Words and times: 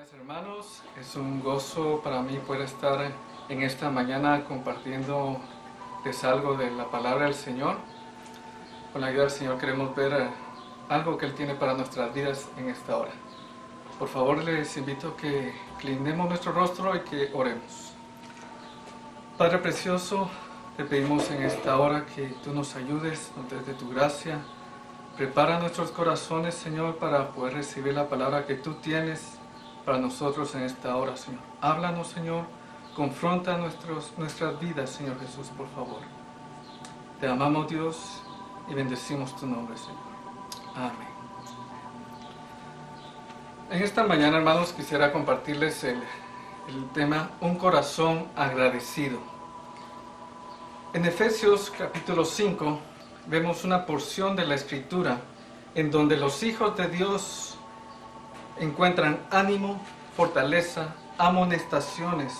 días 0.00 0.14
hermanos, 0.14 0.82
es 0.98 1.14
un 1.14 1.42
gozo 1.42 2.00
para 2.02 2.22
mí 2.22 2.38
poder 2.46 2.62
estar 2.62 3.12
en 3.50 3.62
esta 3.62 3.90
mañana 3.90 4.44
compartiendo 4.44 5.38
algo 6.22 6.56
de 6.56 6.70
la 6.70 6.90
palabra 6.90 7.26
del 7.26 7.34
Señor. 7.34 7.76
Con 8.92 9.02
la 9.02 9.08
ayuda 9.08 9.24
del 9.24 9.30
Señor 9.30 9.58
queremos 9.58 9.94
ver 9.94 10.12
eh, 10.12 10.30
algo 10.88 11.18
que 11.18 11.26
Él 11.26 11.34
tiene 11.34 11.54
para 11.54 11.74
nuestras 11.74 12.14
vidas 12.14 12.48
en 12.56 12.70
esta 12.70 12.96
hora. 12.96 13.10
Por 13.98 14.08
favor 14.08 14.42
les 14.42 14.74
invito 14.78 15.08
a 15.08 15.16
que 15.18 15.52
inclinemos 15.74 16.30
nuestro 16.30 16.52
rostro 16.52 16.96
y 16.96 17.00
que 17.00 17.30
oremos. 17.34 17.92
Padre 19.36 19.58
Precioso, 19.58 20.30
te 20.78 20.84
pedimos 20.84 21.30
en 21.30 21.42
esta 21.42 21.76
hora 21.78 22.06
que 22.06 22.28
tú 22.42 22.54
nos 22.54 22.74
ayudes, 22.74 23.32
desde 23.50 23.74
tu 23.74 23.90
gracia. 23.90 24.38
Prepara 25.18 25.58
nuestros 25.58 25.90
corazones, 25.90 26.54
Señor, 26.54 26.96
para 26.96 27.32
poder 27.32 27.52
recibir 27.52 27.92
la 27.92 28.08
palabra 28.08 28.46
que 28.46 28.54
tú 28.54 28.74
tienes 28.74 29.39
para 29.84 29.98
nosotros 29.98 30.54
en 30.54 30.62
esta 30.62 30.96
hora, 30.96 31.16
Señor. 31.16 31.40
Háblanos, 31.60 32.08
Señor. 32.08 32.44
Confronta 32.94 33.56
nuestros, 33.56 34.12
nuestras 34.18 34.58
vidas, 34.60 34.90
Señor 34.90 35.18
Jesús, 35.20 35.48
por 35.56 35.68
favor. 35.68 36.00
Te 37.20 37.28
amamos, 37.28 37.68
Dios, 37.68 38.20
y 38.68 38.74
bendecimos 38.74 39.34
tu 39.36 39.46
nombre, 39.46 39.76
Señor. 39.76 39.98
Amén. 40.74 41.08
En 43.70 43.82
esta 43.82 44.04
mañana, 44.04 44.38
hermanos, 44.38 44.72
quisiera 44.72 45.12
compartirles 45.12 45.84
el, 45.84 46.02
el 46.68 46.90
tema 46.92 47.30
Un 47.40 47.56
corazón 47.56 48.26
agradecido. 48.36 49.18
En 50.92 51.04
Efesios 51.04 51.72
capítulo 51.76 52.24
5 52.24 52.80
vemos 53.26 53.62
una 53.62 53.86
porción 53.86 54.34
de 54.34 54.44
la 54.44 54.56
escritura 54.56 55.20
en 55.76 55.90
donde 55.92 56.16
los 56.16 56.42
hijos 56.42 56.76
de 56.76 56.88
Dios 56.88 57.49
encuentran 58.60 59.18
ánimo, 59.30 59.80
fortaleza, 60.16 60.94
amonestaciones. 61.18 62.34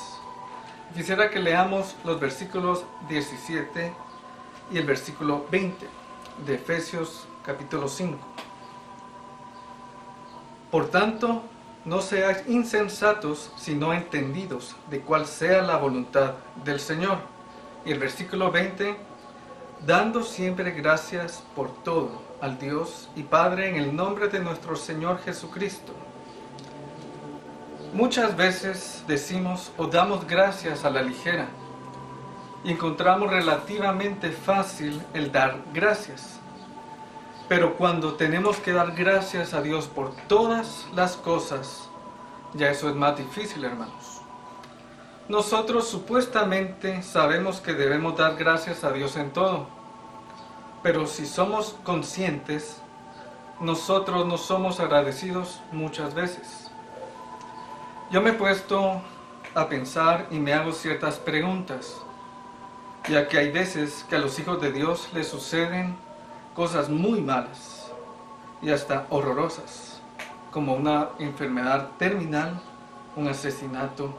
Quisiera 0.94 1.30
que 1.30 1.38
leamos 1.38 1.96
los 2.04 2.20
versículos 2.20 2.84
17 3.08 3.92
y 4.70 4.78
el 4.78 4.86
versículo 4.86 5.46
20 5.50 5.86
de 6.46 6.54
Efesios 6.54 7.26
capítulo 7.42 7.88
5. 7.88 8.18
Por 10.70 10.90
tanto, 10.90 11.42
no 11.86 12.02
seáis 12.02 12.44
insensatos, 12.46 13.50
sino 13.56 13.94
entendidos 13.94 14.76
de 14.90 15.00
cuál 15.00 15.26
sea 15.26 15.62
la 15.62 15.78
voluntad 15.78 16.34
del 16.64 16.80
Señor. 16.80 17.18
Y 17.86 17.92
el 17.92 17.98
versículo 17.98 18.50
20, 18.50 18.94
dando 19.86 20.22
siempre 20.22 20.70
gracias 20.72 21.42
por 21.56 21.72
todo 21.82 22.22
al 22.42 22.58
Dios 22.58 23.08
y 23.16 23.22
Padre 23.22 23.70
en 23.70 23.76
el 23.76 23.96
nombre 23.96 24.28
de 24.28 24.40
nuestro 24.40 24.76
Señor 24.76 25.20
Jesucristo 25.22 25.94
Muchas 27.92 28.36
veces 28.36 29.02
decimos 29.08 29.72
o 29.76 29.88
damos 29.88 30.24
gracias 30.24 30.84
a 30.84 30.90
la 30.90 31.02
ligera 31.02 31.48
y 32.62 32.70
encontramos 32.70 33.28
relativamente 33.30 34.30
fácil 34.30 35.02
el 35.12 35.32
dar 35.32 35.56
gracias. 35.74 36.38
Pero 37.48 37.76
cuando 37.76 38.14
tenemos 38.14 38.58
que 38.58 38.72
dar 38.72 38.92
gracias 38.92 39.54
a 39.54 39.60
Dios 39.60 39.88
por 39.88 40.14
todas 40.28 40.86
las 40.94 41.16
cosas, 41.16 41.88
ya 42.54 42.70
eso 42.70 42.88
es 42.88 42.94
más 42.94 43.16
difícil, 43.16 43.64
hermanos. 43.64 44.20
Nosotros 45.28 45.88
supuestamente 45.88 47.02
sabemos 47.02 47.60
que 47.60 47.72
debemos 47.72 48.16
dar 48.16 48.36
gracias 48.36 48.84
a 48.84 48.92
Dios 48.92 49.16
en 49.16 49.32
todo, 49.32 49.66
pero 50.84 51.08
si 51.08 51.26
somos 51.26 51.74
conscientes, 51.82 52.80
nosotros 53.60 54.26
no 54.26 54.38
somos 54.38 54.78
agradecidos 54.78 55.60
muchas 55.72 56.14
veces. 56.14 56.69
Yo 58.10 58.20
me 58.20 58.30
he 58.30 58.32
puesto 58.32 59.00
a 59.54 59.68
pensar 59.68 60.26
y 60.32 60.40
me 60.40 60.52
hago 60.52 60.72
ciertas 60.72 61.20
preguntas, 61.20 61.96
ya 63.08 63.28
que 63.28 63.38
hay 63.38 63.52
veces 63.52 64.04
que 64.08 64.16
a 64.16 64.18
los 64.18 64.36
hijos 64.40 64.60
de 64.60 64.72
Dios 64.72 65.08
les 65.14 65.28
suceden 65.28 65.94
cosas 66.52 66.88
muy 66.88 67.20
malas 67.20 67.92
y 68.62 68.70
hasta 68.70 69.06
horrorosas, 69.10 70.02
como 70.50 70.74
una 70.74 71.10
enfermedad 71.20 71.90
terminal, 71.98 72.60
un 73.14 73.28
asesinato, 73.28 74.12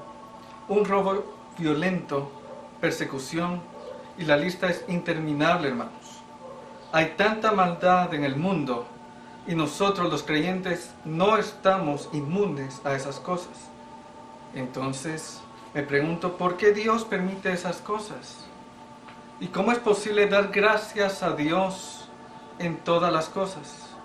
un 0.69 0.85
robo 0.85 1.25
violento, 1.57 2.31
persecución, 2.79 3.61
y 4.17 4.23
la 4.23 4.37
lista 4.37 4.69
es 4.69 4.85
interminable, 4.87 5.67
hermanos. 5.67 6.21
Hay 6.93 7.15
tanta 7.17 7.51
maldad 7.51 8.13
en 8.13 8.23
el 8.23 8.37
mundo 8.37 8.85
y 9.45 9.53
nosotros 9.53 10.09
los 10.09 10.23
creyentes 10.23 10.91
no 11.03 11.35
estamos 11.35 12.07
inmunes 12.13 12.79
a 12.85 12.95
esas 12.95 13.19
cosas. 13.19 13.70
Entonces 14.53 15.41
me 15.73 15.83
pregunto, 15.83 16.37
¿por 16.37 16.57
qué 16.57 16.73
Dios 16.73 17.05
permite 17.05 17.51
esas 17.51 17.77
cosas? 17.77 18.45
¿Y 19.39 19.47
cómo 19.47 19.71
es 19.71 19.79
posible 19.79 20.27
dar 20.27 20.49
gracias 20.49 21.23
a 21.23 21.31
Dios 21.31 22.09
en 22.59 22.77
todas 22.77 23.11
las 23.11 23.29
cosas? 23.29 23.95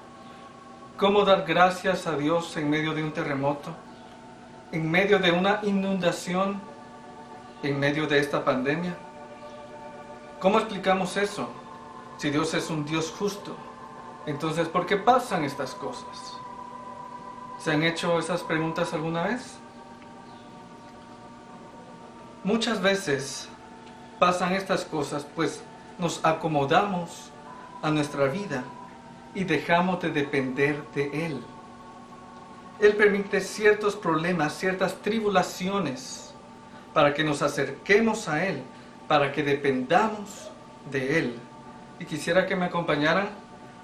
¿Cómo 0.96 1.24
dar 1.24 1.44
gracias 1.46 2.06
a 2.06 2.16
Dios 2.16 2.56
en 2.56 2.70
medio 2.70 2.94
de 2.94 3.02
un 3.02 3.12
terremoto? 3.12 3.74
¿En 4.72 4.90
medio 4.90 5.18
de 5.18 5.32
una 5.32 5.60
inundación? 5.62 6.60
¿En 7.62 7.78
medio 7.78 8.06
de 8.06 8.18
esta 8.18 8.44
pandemia? 8.44 8.96
¿Cómo 10.40 10.58
explicamos 10.58 11.16
eso? 11.16 11.48
Si 12.18 12.30
Dios 12.30 12.54
es 12.54 12.70
un 12.70 12.84
Dios 12.86 13.12
justo, 13.18 13.56
entonces 14.24 14.68
¿por 14.68 14.86
qué 14.86 14.96
pasan 14.96 15.44
estas 15.44 15.74
cosas? 15.74 16.38
¿Se 17.58 17.72
han 17.72 17.82
hecho 17.82 18.18
esas 18.18 18.42
preguntas 18.42 18.94
alguna 18.94 19.24
vez? 19.24 19.58
Muchas 22.46 22.80
veces 22.80 23.48
pasan 24.20 24.52
estas 24.52 24.84
cosas, 24.84 25.26
pues 25.34 25.62
nos 25.98 26.24
acomodamos 26.24 27.32
a 27.82 27.90
nuestra 27.90 28.26
vida 28.26 28.62
y 29.34 29.42
dejamos 29.42 30.00
de 30.00 30.12
depender 30.12 30.80
de 30.94 31.26
Él. 31.26 31.42
Él 32.78 32.94
permite 32.94 33.40
ciertos 33.40 33.96
problemas, 33.96 34.56
ciertas 34.56 34.94
tribulaciones, 35.02 36.32
para 36.94 37.14
que 37.14 37.24
nos 37.24 37.42
acerquemos 37.42 38.28
a 38.28 38.46
Él, 38.46 38.62
para 39.08 39.32
que 39.32 39.42
dependamos 39.42 40.48
de 40.92 41.18
Él. 41.18 41.38
Y 41.98 42.04
quisiera 42.04 42.46
que 42.46 42.54
me 42.54 42.66
acompañaran 42.66 43.28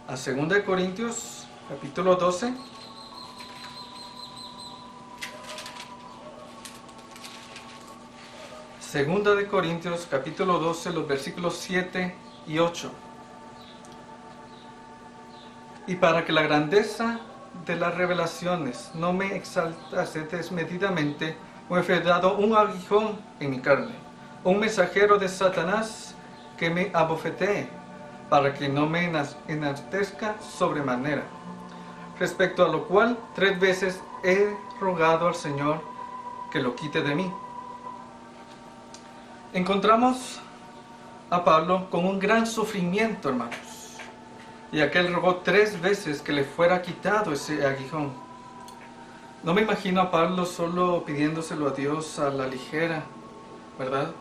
a 0.06 0.12
2 0.12 0.60
Corintios 0.64 1.48
capítulo 1.68 2.14
12. 2.14 2.54
Segunda 8.92 9.34
de 9.34 9.47
Corintios 9.47 10.06
capítulo 10.10 10.58
12, 10.58 10.92
los 10.92 11.08
versículos 11.08 11.56
7 11.56 12.14
y 12.47 12.58
8. 12.58 12.91
Y 15.86 15.94
para 15.94 16.26
que 16.26 16.32
la 16.32 16.42
grandeza 16.42 17.19
de 17.64 17.76
las 17.76 17.94
revelaciones 17.94 18.91
no 18.92 19.14
me 19.14 19.34
exaltase 19.34 20.25
desmedidamente, 20.25 21.34
me 21.70 21.81
he 21.81 22.00
dado 22.00 22.36
un 22.36 22.54
aguijón 22.54 23.19
en 23.41 23.52
mi 23.52 23.60
carne, 23.60 23.94
un 24.44 24.60
mensajero 24.60 25.16
de 25.16 25.31
Satanás 25.31 26.14
que 26.58 26.69
me 26.69 26.91
abofetee, 26.92 27.70
para 28.28 28.52
que 28.52 28.69
no 28.69 28.86
me 28.86 29.10
enaltezca 29.48 30.34
sobremanera. 30.38 31.22
Respecto 32.20 32.62
a 32.62 32.69
lo 32.69 32.86
cual, 32.86 33.19
tres 33.34 33.58
veces 33.58 34.02
he 34.22 34.54
rogado 34.78 35.28
al 35.28 35.34
Señor 35.34 35.81
que 36.50 36.60
lo 36.60 36.76
quite 36.76 37.00
de 37.00 37.14
mí 37.14 37.32
encontramos 39.52 40.40
a 41.28 41.44
Pablo 41.44 41.88
con 41.90 42.06
un 42.06 42.18
gran 42.18 42.46
sufrimiento, 42.46 43.28
hermanos. 43.28 43.98
Y 44.72 44.80
aquel 44.80 45.12
rogó 45.12 45.36
tres 45.36 45.80
veces 45.80 46.22
que 46.22 46.32
le 46.32 46.44
fuera 46.44 46.80
quitado 46.80 47.32
ese 47.32 47.66
aguijón. 47.66 48.12
No 49.42 49.52
me 49.52 49.62
imagino 49.62 50.00
a 50.00 50.10
Pablo 50.10 50.46
solo 50.46 51.04
pidiéndoselo 51.04 51.69
a 51.69 51.72
Dios 51.72 52.19
a 52.19 52.31
la 52.31 52.46
ligera, 52.46 53.02
¿verdad? 53.78 54.12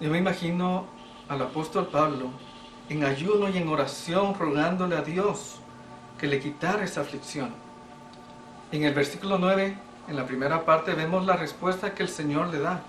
Yo 0.00 0.10
me 0.10 0.18
imagino 0.18 0.86
al 1.28 1.42
apóstol 1.42 1.86
Pablo 1.86 2.30
en 2.88 3.04
ayuno 3.04 3.48
y 3.48 3.58
en 3.58 3.68
oración 3.68 4.34
rogándole 4.34 4.96
a 4.96 5.02
Dios 5.02 5.60
que 6.18 6.26
le 6.26 6.40
quitara 6.40 6.84
esa 6.84 7.02
aflicción. 7.02 7.50
En 8.72 8.84
el 8.84 8.94
versículo 8.94 9.38
9, 9.38 9.76
en 10.08 10.16
la 10.16 10.26
primera 10.26 10.64
parte, 10.64 10.94
vemos 10.94 11.24
la 11.26 11.36
respuesta 11.36 11.94
que 11.94 12.02
el 12.02 12.08
Señor 12.08 12.48
le 12.48 12.58
da. 12.58 12.82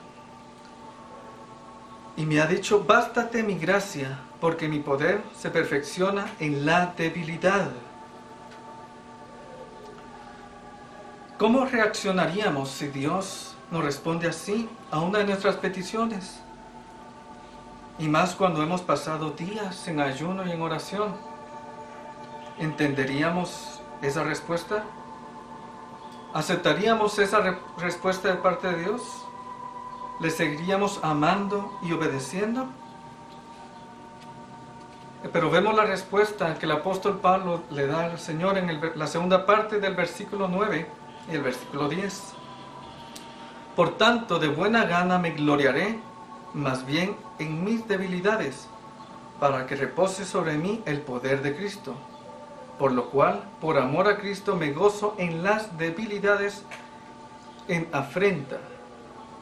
Y 2.18 2.25
me 2.25 2.42
ha 2.42 2.48
dicho, 2.48 2.84
bástate 2.84 3.44
mi 3.44 3.58
gracia, 3.58 4.19
porque 4.42 4.68
mi 4.68 4.80
poder 4.80 5.22
se 5.36 5.50
perfecciona 5.52 6.25
en 6.40 6.66
la 6.66 6.88
debilidad. 6.98 7.69
¿Cómo 11.38 11.66
reaccionaríamos 11.66 12.69
si 12.69 12.88
Dios 12.88 13.56
nos 13.69 13.84
responde 13.84 14.28
así 14.28 14.68
a 14.90 15.00
una 15.00 15.19
de 15.19 15.25
nuestras 15.25 15.56
peticiones? 15.58 16.40
Y 18.00 18.08
más 18.08 18.34
cuando 18.36 18.63
hemos 18.63 18.81
pasado 18.81 19.31
días 19.31 19.88
en 19.88 20.00
ayuno 20.00 20.46
y 20.48 20.52
en 20.52 20.62
oración. 20.62 21.16
¿Entenderíamos 22.58 23.80
esa 24.02 24.24
respuesta? 24.24 24.84
¿Aceptaríamos 26.34 27.20
esa 27.20 27.40
re- 27.42 27.58
respuesta 27.78 28.30
de 28.30 28.36
parte 28.36 28.68
de 28.70 28.84
Dios? 28.84 29.26
¿Le 30.19 30.31
seguiríamos 30.31 31.00
amando 31.04 31.78
y 31.84 31.92
obedeciendo? 31.92 32.64
Eh, 35.24 35.30
Pero 35.31 35.52
vemos 35.52 35.75
la 35.75 35.86
respuesta 35.86 36.56
que 36.56 36.66
el 36.66 36.72
apóstol 36.72 37.19
Pablo 37.19 37.62
le 37.69 37.86
da 37.86 38.06
al 38.06 38.19
Señor 38.19 38.58
en 38.58 38.81
la 38.96 39.06
segunda 39.06 39.46
parte 39.46 39.80
del 39.80 39.94
versículo 39.96 40.48
9 40.48 40.88
y 41.31 41.36
el 41.36 41.44
versículo 41.44 41.88
10. 41.88 42.34
Por 43.75 43.96
tanto, 43.98 44.40
de 44.40 44.48
buena 44.48 44.86
gana 44.86 45.19
me 45.19 45.31
gloriaré, 45.31 46.00
más 46.56 46.84
bien 46.88 47.16
en 47.38 47.63
mis 47.63 47.88
debilidades, 47.88 48.68
para 49.40 49.68
que 49.68 49.75
repose 49.75 50.25
sobre 50.25 50.58
mí 50.58 50.81
el 50.88 51.02
poder 51.02 51.44
de 51.44 51.56
Cristo. 51.56 51.94
Por 52.80 52.92
lo 52.92 53.12
cual, 53.12 53.44
por 53.62 53.78
amor 53.78 54.08
a 54.08 54.18
Cristo, 54.18 54.56
me 54.56 54.72
gozo 54.72 55.13
en 55.20 55.44
las 55.44 55.78
debilidades, 55.78 56.63
en 57.68 57.88
afrenta, 57.92 58.58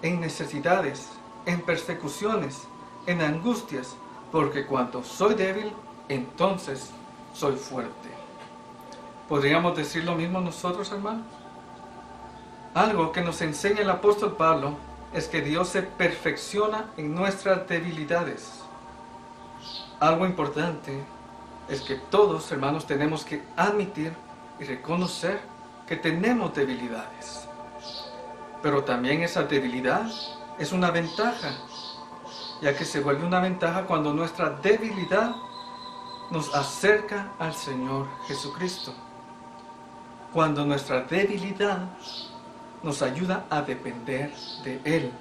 en 0.02 0.20
necesidades, 0.20 1.10
en 1.46 1.62
persecuciones, 1.62 2.68
en 3.06 3.22
angustias, 3.22 3.96
porque 4.32 4.66
cuando 4.66 5.04
soy 5.04 5.36
débil, 5.36 5.72
entonces 6.10 6.92
soy 7.34 7.56
fuerte. 7.56 8.10
¿Podríamos 9.30 9.76
decir 9.76 10.04
lo 10.04 10.16
mismo 10.16 10.40
nosotros, 10.40 10.92
hermanos? 10.92 11.26
Algo 12.74 13.12
que 13.12 13.22
nos 13.22 13.42
enseña 13.42 13.82
el 13.82 13.90
apóstol 13.90 14.36
Pablo 14.36 14.76
es 15.14 15.28
que 15.28 15.42
Dios 15.42 15.70
se 15.70 15.82
perfecciona 15.82 16.92
en 16.98 17.16
nuestras 17.16 17.68
debilidades. 17.68 18.62
Algo 20.00 20.26
importante 20.26 21.04
es 21.70 21.82
que 21.82 21.96
todos, 21.96 22.52
hermanos, 22.52 22.86
tenemos 22.86 23.24
que 23.24 23.42
admitir 23.56 24.14
y 24.60 24.66
reconocer 24.66 25.40
que 25.88 25.96
tenemos 25.96 26.54
debilidades. 26.54 27.48
Pero 28.66 28.84
también 28.84 29.22
esa 29.22 29.44
debilidad 29.44 30.08
es 30.58 30.72
una 30.72 30.90
ventaja, 30.90 31.52
ya 32.64 32.76
que 32.76 32.84
se 32.84 33.00
vuelve 33.00 33.24
una 33.24 33.40
ventaja 33.40 33.84
cuando 33.84 34.12
nuestra 34.12 34.50
debilidad 34.50 35.36
nos 36.32 36.52
acerca 36.56 37.32
al 37.38 37.54
Señor 37.54 38.08
Jesucristo. 38.26 38.92
Cuando 40.34 40.66
nuestra 40.66 41.02
debilidad 41.02 41.90
nos 42.82 43.04
ayuda 43.04 43.46
a 43.52 43.62
depender 43.62 44.34
de 44.64 44.82
Él. 44.84 45.12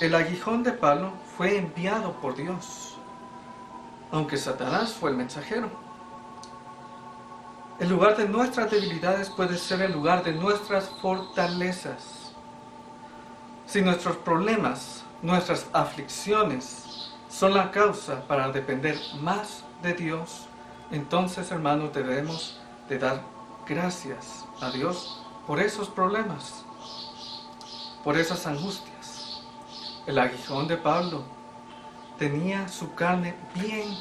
El 0.00 0.14
aguijón 0.14 0.62
de 0.62 0.72
palo 0.72 1.12
fue 1.36 1.58
enviado 1.58 2.12
por 2.12 2.34
Dios, 2.34 2.96
aunque 4.10 4.38
Satanás 4.38 4.94
fue 4.94 5.10
el 5.10 5.18
mensajero. 5.18 5.83
El 7.80 7.88
lugar 7.88 8.16
de 8.16 8.28
nuestras 8.28 8.70
debilidades 8.70 9.28
puede 9.30 9.58
ser 9.58 9.82
el 9.82 9.92
lugar 9.92 10.22
de 10.22 10.32
nuestras 10.32 10.88
fortalezas. 11.02 12.32
Si 13.66 13.82
nuestros 13.82 14.16
problemas, 14.18 15.02
nuestras 15.22 15.66
aflicciones 15.72 17.10
son 17.28 17.52
la 17.52 17.72
causa 17.72 18.20
para 18.28 18.52
depender 18.52 18.96
más 19.20 19.64
de 19.82 19.92
Dios, 19.92 20.46
entonces 20.92 21.50
hermanos 21.50 21.92
debemos 21.92 22.60
de 22.88 23.00
dar 23.00 23.22
gracias 23.66 24.44
a 24.60 24.70
Dios 24.70 25.20
por 25.44 25.58
esos 25.58 25.88
problemas, 25.88 26.64
por 28.04 28.16
esas 28.16 28.46
angustias. 28.46 29.42
El 30.06 30.20
aguijón 30.20 30.68
de 30.68 30.76
Pablo 30.76 31.24
tenía 32.20 32.68
su 32.68 32.94
carne 32.94 33.34
bien 33.52 33.98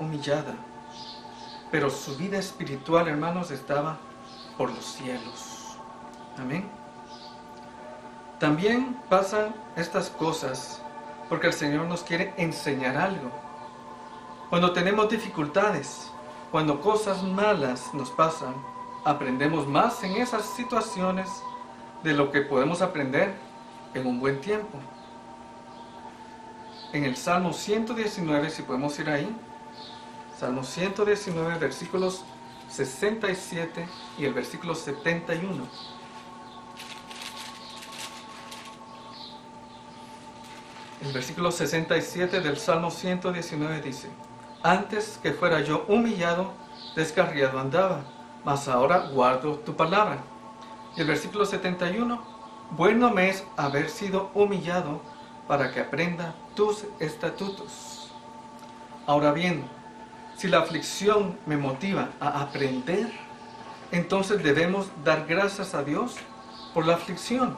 humillada, 0.00 0.56
pero 1.70 1.90
su 1.90 2.16
vida 2.16 2.38
espiritual, 2.38 3.08
hermanos, 3.08 3.50
estaba 3.50 3.98
por 4.56 4.70
los 4.70 4.84
cielos. 4.84 5.76
Amén. 6.38 6.68
También 8.38 8.96
pasan 9.08 9.54
estas 9.76 10.10
cosas 10.10 10.82
porque 11.28 11.48
el 11.48 11.52
Señor 11.52 11.86
nos 11.86 12.02
quiere 12.02 12.34
enseñar 12.36 12.96
algo. 12.96 13.30
Cuando 14.50 14.72
tenemos 14.72 15.08
dificultades, 15.08 16.10
cuando 16.50 16.80
cosas 16.80 17.22
malas 17.22 17.92
nos 17.94 18.10
pasan, 18.10 18.54
aprendemos 19.04 19.66
más 19.66 20.02
en 20.04 20.12
esas 20.12 20.44
situaciones 20.44 21.28
de 22.02 22.12
lo 22.12 22.30
que 22.30 22.42
podemos 22.42 22.82
aprender 22.82 23.34
en 23.94 24.06
un 24.06 24.20
buen 24.20 24.40
tiempo. 24.40 24.78
En 26.92 27.04
el 27.04 27.16
Salmo 27.16 27.52
119, 27.52 28.50
si 28.50 28.62
podemos 28.62 28.98
ir 28.98 29.10
ahí, 29.10 29.36
Salmo 30.38 30.64
119, 30.64 31.58
versículos 31.58 32.22
67 32.68 33.88
y 34.18 34.26
el 34.26 34.34
versículo 34.34 34.74
71. 34.74 35.66
El 41.00 41.12
versículo 41.12 41.50
67 41.50 42.40
del 42.42 42.58
Salmo 42.58 42.90
119 42.90 43.80
dice, 43.80 44.10
Antes 44.62 45.18
que 45.22 45.32
fuera 45.32 45.62
yo 45.62 45.86
humillado, 45.88 46.52
descarriado 46.94 47.58
andaba, 47.58 48.04
mas 48.44 48.68
ahora 48.68 49.08
guardo 49.08 49.60
tu 49.60 49.74
palabra. 49.74 50.18
Y 50.96 51.00
el 51.00 51.06
versículo 51.06 51.46
71, 51.46 52.22
Bueno 52.72 53.10
me 53.10 53.30
es 53.30 53.42
haber 53.56 53.88
sido 53.88 54.30
humillado 54.34 55.00
para 55.48 55.72
que 55.72 55.80
aprenda 55.80 56.34
tus 56.54 56.84
estatutos. 56.98 58.10
Ahora 59.06 59.32
bien, 59.32 59.64
si 60.36 60.48
la 60.48 60.58
aflicción 60.58 61.38
me 61.46 61.56
motiva 61.56 62.10
a 62.20 62.42
aprender, 62.42 63.10
entonces 63.90 64.42
debemos 64.42 64.88
dar 65.04 65.26
gracias 65.26 65.74
a 65.74 65.82
Dios 65.82 66.16
por 66.74 66.86
la 66.86 66.94
aflicción. 66.94 67.56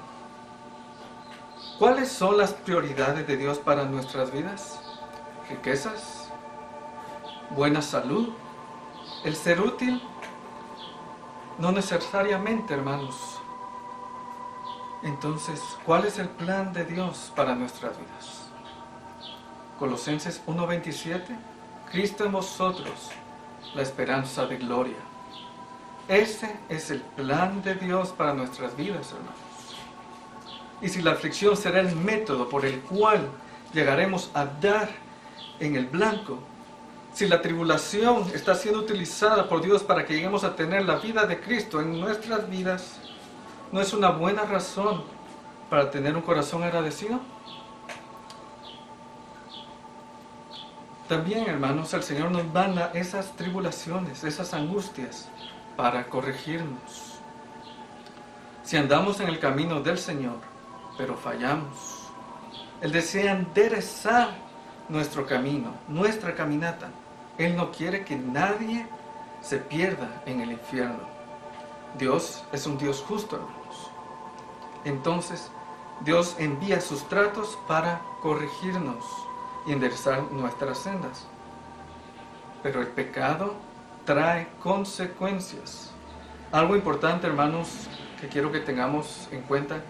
¿Cuáles 1.78 2.10
son 2.10 2.38
las 2.38 2.52
prioridades 2.52 3.26
de 3.26 3.36
Dios 3.36 3.58
para 3.58 3.84
nuestras 3.84 4.32
vidas? 4.32 4.80
Riquezas, 5.48 6.28
buena 7.50 7.82
salud, 7.82 8.30
el 9.25 9.34
ser 9.34 9.60
útil. 9.60 10.02
No 11.58 11.72
necesariamente, 11.72 12.75
hermanos. 12.75 13.40
Entonces, 15.02 15.60
¿cuál 15.84 16.04
es 16.04 16.19
el 16.19 16.28
plan 16.28 16.72
de 16.72 16.84
Dios 16.84 17.32
para 17.34 17.54
nuestras 17.54 17.96
vidas? 17.98 18.50
Colosenses 19.78 20.42
1:27, 20.46 21.36
Cristo 21.90 22.25
en 22.25 22.32
vosotros, 22.32 23.11
la 23.75 23.82
esperanza 23.82 24.46
de 24.46 24.56
gloria. 24.56 24.96
Ese 26.06 26.56
es 26.69 26.90
el 26.90 27.00
plan 27.00 27.62
de 27.62 27.75
Dios 27.75 28.11
para 28.11 28.35
nuestras 28.35 28.76
vidas, 28.76 29.12
hermanos. 29.12 29.38
Y 30.80 30.88
si 30.88 31.02
la 31.02 31.12
aflicción 31.12 31.57
será 31.57 31.80
el 31.80 31.95
método 31.97 32.49
por 32.49 32.64
el 32.64 32.80
cual 32.80 33.28
llegaremos 33.73 34.30
a 34.35 34.45
dar 34.45 34.90
en 35.61 35.76
el 35.76 35.87
blanco, 35.87 36.38
si 37.12 37.26
la 37.26 37.42
tribulación 37.42 38.30
está 38.35 38.54
siendo 38.54 38.80
utilizada 38.80 39.49
por 39.49 39.61
Dios 39.61 39.83
para 39.83 40.07
que 40.07 40.14
lleguemos 40.14 40.45
a 40.45 40.54
tener 40.54 40.85
la 40.85 40.97
vida 40.97 41.26
de 41.26 41.40
Cristo 41.40 41.80
en 41.80 41.99
nuestras 42.00 42.49
vidas, 42.49 42.99
¿no 43.73 43.80
es 43.80 43.92
una 43.92 44.11
buena 44.11 44.45
razón 44.45 45.02
para 45.68 45.90
tener 45.90 46.14
un 46.14 46.23
corazón 46.23 46.62
agradecido? 46.62 47.21
También, 51.09 51.49
hermanos, 51.49 51.95
el 51.95 52.03
Señor 52.03 52.31
nos 52.31 52.45
manda 52.53 52.91
esas 52.93 53.33
tribulaciones, 53.35 54.25
esas 54.25 54.53
angustias, 54.53 55.31
para 55.75 56.07
corregirnos. 56.07 57.15
Si 58.62 58.77
andamos 58.77 59.19
en 59.21 59.29
el 59.29 59.38
camino 59.38 59.81
del 59.81 59.97
Señor, 59.97 60.37
pero 60.99 61.17
fallamos, 61.17 62.11
Él 62.83 62.93
desea 62.93 63.33
enderezar 63.33 64.37
nuestro 64.91 65.25
camino, 65.25 65.73
nuestra 65.88 66.35
caminata. 66.35 66.91
Él 67.38 67.57
no 67.57 67.73
quiere 67.73 68.05
que 68.05 68.17
nadie 68.17 68.87
se 69.41 69.57
pierda 69.57 70.23
en 70.27 70.43
el 70.43 70.53
infierno. 70.53 71.09
Dios 71.99 72.45
es 72.53 72.67
un 72.67 72.77
Dios 72.77 73.03
justo, 73.09 73.37
hermanos. 73.37 73.91
Entonces, 74.85 75.50
Dios 76.03 76.37
envía 76.38 76.83
sus 76.83 77.09
tratos 77.09 77.59
para 77.67 78.03
corregirnos 78.21 79.07
y 79.67 79.73
enderezar 79.73 80.23
nuestras 80.31 80.79
sendas. 80.79 81.27
Pero 82.62 82.81
el 82.81 82.88
pecado 82.88 83.55
trae 84.05 84.49
consecuencias. 84.62 85.93
Algo 86.50 86.75
importante, 86.77 87.27
hermanos, 87.27 87.69
que 88.21 88.29
quiero 88.29 88.50
que 88.50 88.61
tengamos 88.61 89.29
en 89.31 89.43
cuenta 89.43 89.83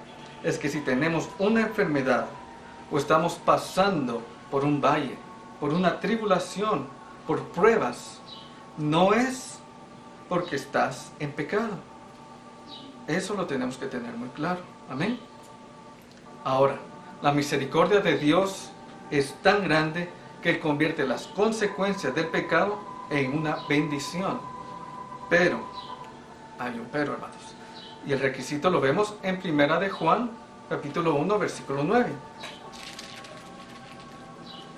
es 0.42 0.58
que 0.58 0.68
si 0.68 0.80
tenemos 0.80 1.28
una 1.38 1.62
enfermedad 1.62 2.26
o 2.90 2.98
estamos 2.98 3.34
pasando 3.34 4.22
por 4.50 4.64
un 4.64 4.80
valle, 4.80 5.16
por 5.60 5.72
una 5.72 6.00
tribulación, 6.00 6.86
por 7.26 7.42
pruebas, 7.48 8.20
no 8.76 9.12
es 9.12 9.58
porque 10.28 10.56
estás 10.56 11.12
en 11.18 11.32
pecado. 11.32 11.76
Eso 13.06 13.34
lo 13.34 13.46
tenemos 13.46 13.76
que 13.76 13.86
tener 13.86 14.14
muy 14.14 14.28
claro. 14.30 14.60
Amén. 14.90 15.18
Ahora, 16.44 16.76
la 17.22 17.32
misericordia 17.32 18.00
de 18.00 18.16
Dios 18.18 18.70
es 19.10 19.34
tan 19.42 19.64
grande 19.64 20.08
que 20.42 20.60
convierte 20.60 21.06
las 21.06 21.26
consecuencias 21.26 22.14
del 22.14 22.28
pecado 22.28 22.78
en 23.10 23.36
una 23.36 23.58
bendición. 23.68 24.40
Pero, 25.28 25.60
hay 26.58 26.78
un 26.78 26.86
pero, 26.90 27.14
hermanos. 27.14 27.36
Y 28.06 28.12
el 28.12 28.20
requisito 28.20 28.70
lo 28.70 28.80
vemos 28.80 29.14
en 29.22 29.38
Primera 29.38 29.78
de 29.78 29.90
Juan, 29.90 30.30
capítulo 30.68 31.14
1, 31.14 31.38
versículo 31.38 31.82
9. 31.84 32.12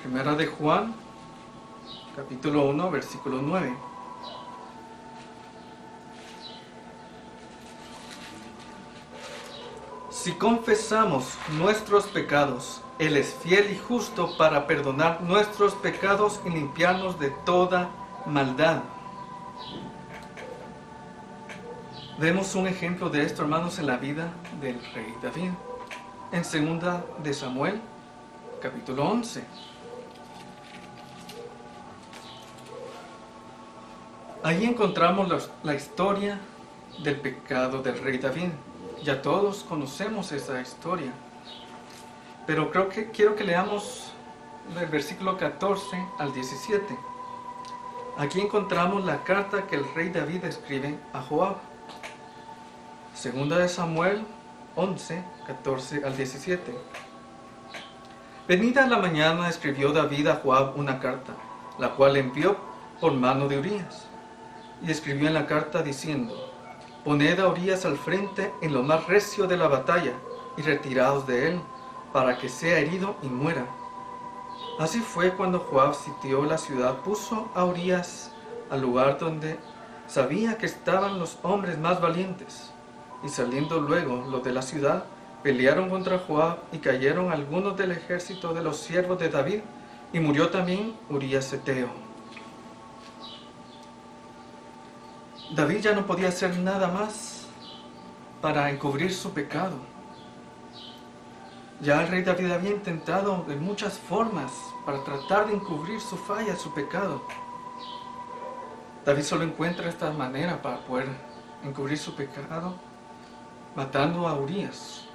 Primera 0.02 0.34
de 0.34 0.46
Juan, 0.46 0.94
capítulo 2.16 2.64
1, 2.64 2.90
versículo 2.90 3.40
9. 3.42 3.89
Si 10.22 10.32
confesamos 10.32 11.38
nuestros 11.56 12.04
pecados, 12.04 12.82
Él 12.98 13.16
es 13.16 13.32
fiel 13.42 13.72
y 13.72 13.78
justo 13.78 14.36
para 14.36 14.66
perdonar 14.66 15.22
nuestros 15.22 15.72
pecados 15.72 16.42
y 16.44 16.50
limpiarnos 16.50 17.18
de 17.18 17.30
toda 17.30 17.88
maldad. 18.26 18.82
Vemos 22.18 22.54
un 22.54 22.66
ejemplo 22.66 23.08
de 23.08 23.22
esto, 23.22 23.40
hermanos, 23.40 23.78
en 23.78 23.86
la 23.86 23.96
vida 23.96 24.30
del 24.60 24.78
rey 24.92 25.14
David. 25.22 25.52
En 26.32 26.44
segunda 26.44 27.02
de 27.24 27.32
Samuel, 27.32 27.80
capítulo 28.60 29.08
11. 29.08 29.42
Ahí 34.42 34.66
encontramos 34.66 35.30
la, 35.30 35.38
la 35.62 35.74
historia 35.74 36.38
del 37.02 37.18
pecado 37.18 37.80
del 37.80 37.98
rey 38.02 38.18
David. 38.18 38.50
Ya 39.02 39.22
todos 39.22 39.64
conocemos 39.64 40.30
esa 40.30 40.60
historia. 40.60 41.12
Pero 42.46 42.70
creo 42.70 42.90
que 42.90 43.10
quiero 43.10 43.34
que 43.34 43.44
leamos 43.44 44.12
el 44.78 44.86
versículo 44.86 45.38
14 45.38 45.96
al 46.18 46.34
17. 46.34 46.98
Aquí 48.18 48.40
encontramos 48.40 49.04
la 49.04 49.24
carta 49.24 49.66
que 49.66 49.76
el 49.76 49.94
rey 49.94 50.10
David 50.10 50.44
escribe 50.44 50.98
a 51.14 51.22
Joab. 51.22 51.56
Segunda 53.14 53.56
de 53.56 53.68
Samuel 53.68 54.26
11, 54.76 55.24
14 55.46 56.04
al 56.04 56.16
17. 56.16 56.74
Venida 58.46 58.86
la 58.86 58.98
mañana 58.98 59.48
escribió 59.48 59.92
David 59.92 60.26
a 60.26 60.36
Joab 60.36 60.76
una 60.76 61.00
carta, 61.00 61.32
la 61.78 61.90
cual 61.90 62.18
envió 62.18 62.58
por 63.00 63.12
mano 63.12 63.48
de 63.48 63.58
Urias. 63.58 64.06
Y 64.82 64.90
escribió 64.90 65.28
en 65.28 65.34
la 65.34 65.46
carta 65.46 65.82
diciendo, 65.82 66.49
Poned 67.04 67.40
a 67.40 67.48
Urias 67.48 67.86
al 67.86 67.96
frente 67.96 68.52
en 68.60 68.74
lo 68.74 68.82
más 68.82 69.06
recio 69.06 69.46
de 69.46 69.56
la 69.56 69.68
batalla 69.68 70.12
y 70.58 70.62
retiraos 70.62 71.26
de 71.26 71.48
él, 71.48 71.60
para 72.12 72.36
que 72.36 72.50
sea 72.50 72.78
herido 72.78 73.16
y 73.22 73.28
muera. 73.28 73.64
Así 74.78 75.00
fue 75.00 75.32
cuando 75.32 75.60
Joab 75.60 75.94
sitió 75.94 76.44
la 76.44 76.58
ciudad, 76.58 76.96
puso 76.98 77.48
a 77.54 77.64
Urias 77.64 78.32
al 78.68 78.82
lugar 78.82 79.18
donde 79.18 79.58
sabía 80.06 80.58
que 80.58 80.66
estaban 80.66 81.18
los 81.18 81.38
hombres 81.42 81.78
más 81.78 82.02
valientes. 82.02 82.70
Y 83.24 83.30
saliendo 83.30 83.80
luego 83.80 84.26
los 84.30 84.42
de 84.44 84.52
la 84.52 84.62
ciudad, 84.62 85.04
pelearon 85.42 85.88
contra 85.88 86.18
Joab 86.18 86.58
y 86.70 86.78
cayeron 86.78 87.32
algunos 87.32 87.78
del 87.78 87.92
ejército 87.92 88.52
de 88.52 88.62
los 88.62 88.76
siervos 88.76 89.18
de 89.18 89.30
David, 89.30 89.60
y 90.12 90.20
murió 90.20 90.50
también 90.50 90.96
Urias 91.08 91.50
Eteo. 91.52 92.09
David 95.52 95.80
ya 95.80 95.92
no 95.94 96.06
podía 96.06 96.28
hacer 96.28 96.56
nada 96.58 96.86
más 96.86 97.46
para 98.40 98.70
encubrir 98.70 99.12
su 99.12 99.32
pecado. 99.32 99.76
Ya 101.80 102.02
el 102.02 102.08
rey 102.08 102.22
David 102.22 102.52
había 102.52 102.70
intentado 102.70 103.44
de 103.48 103.56
muchas 103.56 103.98
formas 103.98 104.52
para 104.86 105.02
tratar 105.02 105.48
de 105.48 105.54
encubrir 105.54 106.00
su 106.00 106.16
falla, 106.16 106.54
su 106.54 106.72
pecado. 106.72 107.22
David 109.04 109.22
solo 109.22 109.42
encuentra 109.42 109.88
esta 109.88 110.12
manera 110.12 110.62
para 110.62 110.78
poder 110.84 111.08
encubrir 111.64 111.98
su 111.98 112.14
pecado, 112.14 112.76
matando 113.74 114.28
a 114.28 114.34
Urias. 114.34 115.06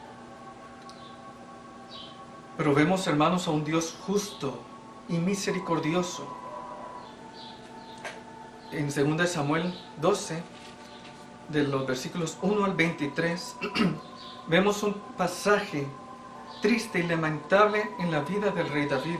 Pero 2.58 2.74
vemos, 2.74 3.08
hermanos, 3.08 3.48
a 3.48 3.52
un 3.52 3.64
Dios 3.64 3.96
justo 4.06 4.60
y 5.08 5.18
misericordioso 5.18 6.45
en 8.72 9.18
2 9.18 9.30
Samuel 9.30 9.74
12, 10.02 10.42
de 11.50 11.64
los 11.64 11.86
versículos 11.86 12.38
1 12.42 12.66
al 12.66 12.74
23, 12.74 13.58
vemos 14.48 14.84
un 14.84 14.94
pasaje 15.18 15.88
triste 16.62 17.00
y 17.00 17.04
lamentable 17.04 17.90
en 18.00 18.12
la 18.12 18.22
vida 18.22 18.52
del 18.52 18.68
rey 18.70 18.88
David. 18.88 19.20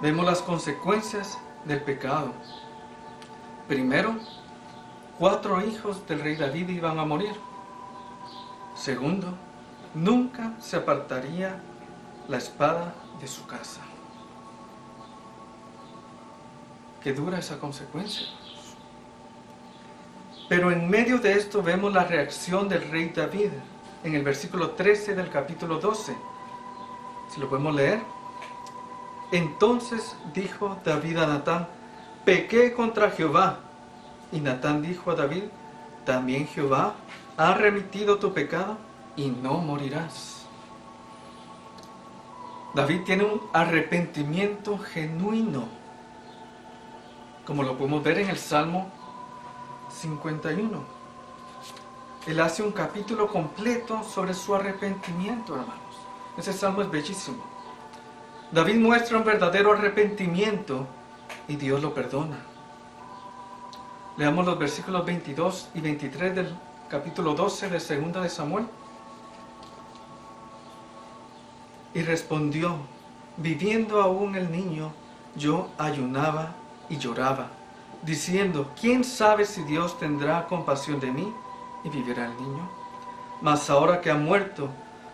Vemos 0.00 0.26
las 0.26 0.42
consecuencias 0.42 1.38
del 1.64 1.80
pecado. 1.82 2.32
Primero, 3.68 4.16
cuatro 5.18 5.64
hijos 5.64 6.06
del 6.06 6.20
rey 6.20 6.36
David 6.36 6.68
iban 6.70 6.98
a 6.98 7.04
morir. 7.04 7.32
Segundo, 8.74 9.34
nunca 9.94 10.54
se 10.60 10.76
apartaría 10.76 11.60
la 12.28 12.38
espada 12.38 12.94
de 13.20 13.26
su 13.26 13.46
casa 13.46 13.80
que 17.02 17.12
dura 17.12 17.38
esa 17.38 17.58
consecuencia. 17.58 18.26
Pero 20.48 20.70
en 20.70 20.88
medio 20.88 21.18
de 21.18 21.32
esto 21.32 21.62
vemos 21.62 21.92
la 21.92 22.04
reacción 22.04 22.68
del 22.68 22.90
rey 22.90 23.12
David 23.14 23.50
en 24.02 24.14
el 24.14 24.22
versículo 24.22 24.70
13 24.70 25.14
del 25.14 25.28
capítulo 25.28 25.78
12. 25.78 26.16
Si 27.32 27.40
lo 27.40 27.48
podemos 27.48 27.74
leer. 27.74 28.00
Entonces 29.30 30.16
dijo 30.32 30.78
David 30.84 31.18
a 31.18 31.26
Natán, 31.26 31.68
pequé 32.24 32.72
contra 32.72 33.10
Jehová. 33.10 33.60
Y 34.32 34.40
Natán 34.40 34.80
dijo 34.80 35.10
a 35.10 35.14
David, 35.14 35.44
también 36.06 36.46
Jehová 36.46 36.94
ha 37.36 37.54
remitido 37.54 38.18
tu 38.18 38.32
pecado 38.32 38.78
y 39.16 39.28
no 39.28 39.58
morirás. 39.58 40.46
David 42.74 43.02
tiene 43.04 43.24
un 43.24 43.42
arrepentimiento 43.52 44.78
genuino 44.78 45.77
como 47.48 47.62
lo 47.62 47.78
podemos 47.78 48.04
ver 48.04 48.18
en 48.18 48.28
el 48.28 48.36
Salmo 48.36 48.90
51. 49.88 50.84
Él 52.26 52.40
hace 52.40 52.62
un 52.62 52.72
capítulo 52.72 53.26
completo 53.26 54.02
sobre 54.04 54.34
su 54.34 54.54
arrepentimiento, 54.54 55.54
hermanos. 55.54 55.96
Ese 56.36 56.52
salmo 56.52 56.82
es 56.82 56.90
bellísimo. 56.90 57.42
David 58.52 58.76
muestra 58.76 59.16
un 59.16 59.24
verdadero 59.24 59.72
arrepentimiento 59.72 60.86
y 61.48 61.56
Dios 61.56 61.80
lo 61.80 61.94
perdona. 61.94 62.36
Leamos 64.18 64.44
los 64.44 64.58
versículos 64.58 65.06
22 65.06 65.70
y 65.74 65.80
23 65.80 66.34
del 66.34 66.54
capítulo 66.90 67.32
12 67.32 67.70
de 67.70 67.80
Segunda 67.80 68.20
de 68.20 68.28
Samuel. 68.28 68.66
Y 71.94 72.02
respondió, 72.02 72.76
viviendo 73.38 74.02
aún 74.02 74.36
el 74.36 74.52
niño, 74.52 74.92
yo 75.34 75.70
ayunaba 75.78 76.57
y 76.88 76.98
lloraba, 76.98 77.48
diciendo, 78.02 78.70
¿quién 78.80 79.04
sabe 79.04 79.44
si 79.44 79.62
Dios 79.64 79.98
tendrá 79.98 80.46
compasión 80.46 81.00
de 81.00 81.10
mí 81.10 81.32
y 81.84 81.88
vivirá 81.88 82.26
el 82.26 82.36
niño? 82.36 82.68
Mas 83.40 83.70
ahora 83.70 84.00
que 84.00 84.10
ha 84.10 84.16
muerto, 84.16 84.68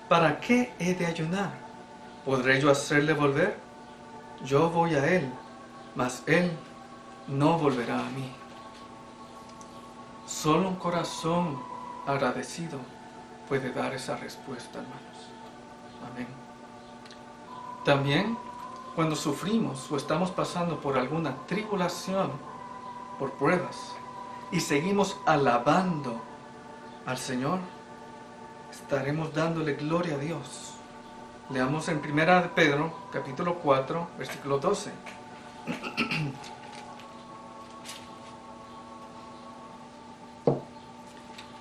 ¿para 0.09 0.40
qué 0.40 0.73
he 0.78 0.95
de 0.95 1.07
ayunar? 1.07 1.52
¿Podré 2.25 2.61
yo 2.61 2.71
hacerle 2.71 3.12
volver? 3.12 3.59
Yo 4.45 4.71
voy 4.71 4.95
a 4.95 5.07
él, 5.07 5.31
mas 5.95 6.23
él 6.26 6.50
no 7.28 7.59
volverá 7.59 7.99
a 7.99 8.11
mí. 8.11 8.31
Solo 10.26 10.69
un 10.69 10.76
corazón 10.76 11.59
agradecido 12.07 12.78
puede 13.49 13.73
dar 13.73 13.95
esa 13.95 14.16
respuesta, 14.16 14.78
hermanos. 14.78 15.31
Amén. 16.11 16.26
También 17.85 18.37
cuando 18.94 19.16
sufrimos 19.16 19.90
o 19.90 19.96
estamos 19.96 20.30
pasando 20.30 20.80
por 20.80 20.96
alguna 20.96 21.36
tribulación, 21.46 22.30
por 23.18 23.32
pruebas, 23.32 23.94
y 24.52 24.60
seguimos 24.60 25.16
alabando 25.26 26.20
al 27.06 27.18
Señor, 27.18 27.58
estaremos 28.70 29.34
dándole 29.34 29.74
gloria 29.74 30.14
a 30.14 30.18
Dios. 30.18 30.74
Leamos 31.50 31.88
en 31.88 31.98
1 31.98 32.50
Pedro, 32.54 32.92
capítulo 33.12 33.56
4, 33.56 34.08
versículo 34.16 34.58
12. 34.58 34.92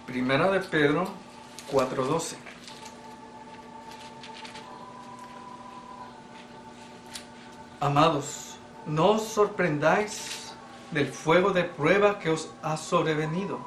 Primera 0.06 0.52
de 0.52 0.60
Pedro 0.60 1.08
4:12. 1.72 2.36
Amados, 7.84 8.56
no 8.88 9.12
os 9.12 9.24
sorprendáis 9.24 10.56
del 10.92 11.12
fuego 11.12 11.52
de 11.52 11.66
prueba 11.66 12.18
que 12.18 12.30
os 12.30 12.50
ha 12.62 12.78
sobrevenido, 12.78 13.60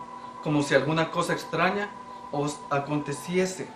como 0.43 0.63
si 0.63 0.75
alguna 0.75 1.11
cosa 1.11 1.35
extraña 1.35 1.91
os 2.33 2.59
aconteciese. 2.71 3.69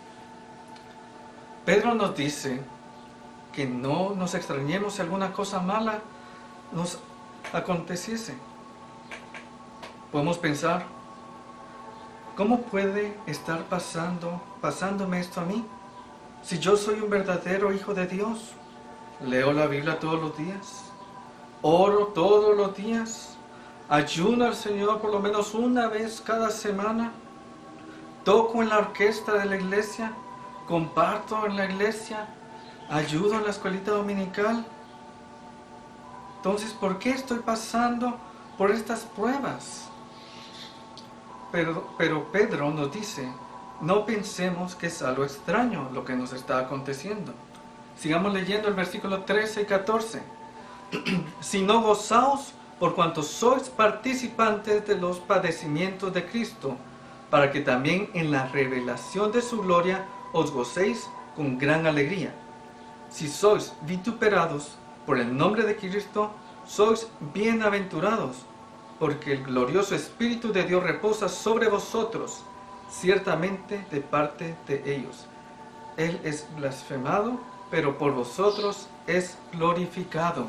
Pedro 1.67 1.95
nos 1.95 2.17
dice 2.17 2.63
que 3.53 3.67
no 3.67 4.15
nos 4.15 4.35
extrañemos 4.35 4.95
si 4.95 5.03
alguna 5.03 5.31
cosa 5.35 5.61
mala 5.61 6.01
nos 6.73 6.99
aconteciese. 7.53 8.35
Podemos 10.11 10.39
pensar, 10.39 10.87
¿cómo 12.35 12.63
puede 12.63 13.15
estar 13.27 13.65
pasando, 13.65 14.41
pasándome 14.63 15.21
esto 15.21 15.43
a 15.43 15.45
mí? 15.45 15.67
Si 16.43 16.59
yo 16.59 16.79
soy 16.79 16.99
un 17.03 17.11
verdadero 17.11 17.75
hijo 17.75 17.93
de 17.93 18.07
Dios, 18.07 18.55
leo 19.25 19.53
la 19.53 19.67
Biblia 19.67 19.99
todos 19.99 20.21
los 20.21 20.37
días, 20.37 20.85
oro 21.63 22.07
todos 22.09 22.57
los 22.57 22.77
días, 22.77 23.37
ayuno 23.89 24.47
al 24.47 24.55
Señor 24.55 25.01
por 25.01 25.11
lo 25.11 25.21
menos 25.21 25.55
una 25.55 25.89
vez 25.89 26.21
cada 26.21 26.51
semana, 26.51 27.13
toco 28.25 28.63
en 28.63 28.69
la 28.69 28.79
orquesta 28.79 29.35
de 29.35 29.47
la 29.47 29.57
iglesia, 29.57 30.13
comparto 30.67 31.47
en 31.47 31.57
la 31.57 31.67
iglesia, 31.67 32.29
ayudo 32.89 33.35
en 33.35 33.45
la 33.45 33.51
escuelita 33.51 33.93
dominical. 33.93 34.65
Entonces, 36.37 36.73
¿por 36.73 36.99
qué 36.99 37.11
estoy 37.11 37.41
pasando 37.41 38.17
por 38.57 38.71
estas 38.71 39.01
pruebas? 39.01 39.89
Pero, 41.53 42.31
Pedro 42.31 42.71
nos 42.71 42.93
dice, 42.93 43.29
no 43.81 44.07
pensemos 44.07 44.75
que 44.75 44.87
es 44.87 45.03
algo 45.03 45.25
extraño 45.25 45.91
lo 45.93 46.05
que 46.05 46.15
nos 46.15 46.33
está 46.33 46.59
aconteciendo. 46.59 47.33
Sigamos 48.01 48.33
leyendo 48.33 48.67
el 48.69 48.73
versículo 48.73 49.25
13 49.25 49.61
y 49.61 49.65
14. 49.67 50.23
no 51.67 51.83
gozaos 51.83 52.55
por 52.79 52.95
cuanto 52.95 53.23
sois 53.23 53.69
participantes 53.69 54.87
de 54.87 54.97
los 54.97 55.19
padecimientos 55.19 56.11
de 56.15 56.25
Cristo, 56.25 56.79
para 57.29 57.53
que 57.53 57.61
también 57.61 58.09
en 58.15 58.31
la 58.31 58.47
revelación 58.47 59.33
de 59.33 59.43
su 59.43 59.61
gloria 59.61 60.07
os 60.33 60.51
gocéis 60.51 61.11
con 61.37 61.59
gran 61.59 61.87
alegría. 61.87 62.33
Si 63.11 63.29
sois 63.29 63.75
vituperados 63.83 64.79
por 65.05 65.19
el 65.19 65.37
nombre 65.37 65.65
de 65.65 65.77
Cristo, 65.77 66.31
sois 66.65 67.07
bienaventurados, 67.35 68.47
porque 68.99 69.35
el 69.35 69.45
glorioso 69.45 69.95
Espíritu 69.95 70.55
de 70.55 70.65
Dios 70.65 70.83
reposa 70.83 71.29
sobre 71.29 71.69
vosotros 71.69 72.45
ciertamente 72.89 73.85
de 73.91 74.01
parte 74.01 74.57
de 74.67 74.83
ellos. 74.87 75.27
Él 75.99 76.19
es 76.25 76.47
blasfemado, 76.57 77.39
pero 77.71 77.97
por 77.97 78.13
vosotros 78.13 78.89
es 79.07 79.37
glorificado. 79.53 80.47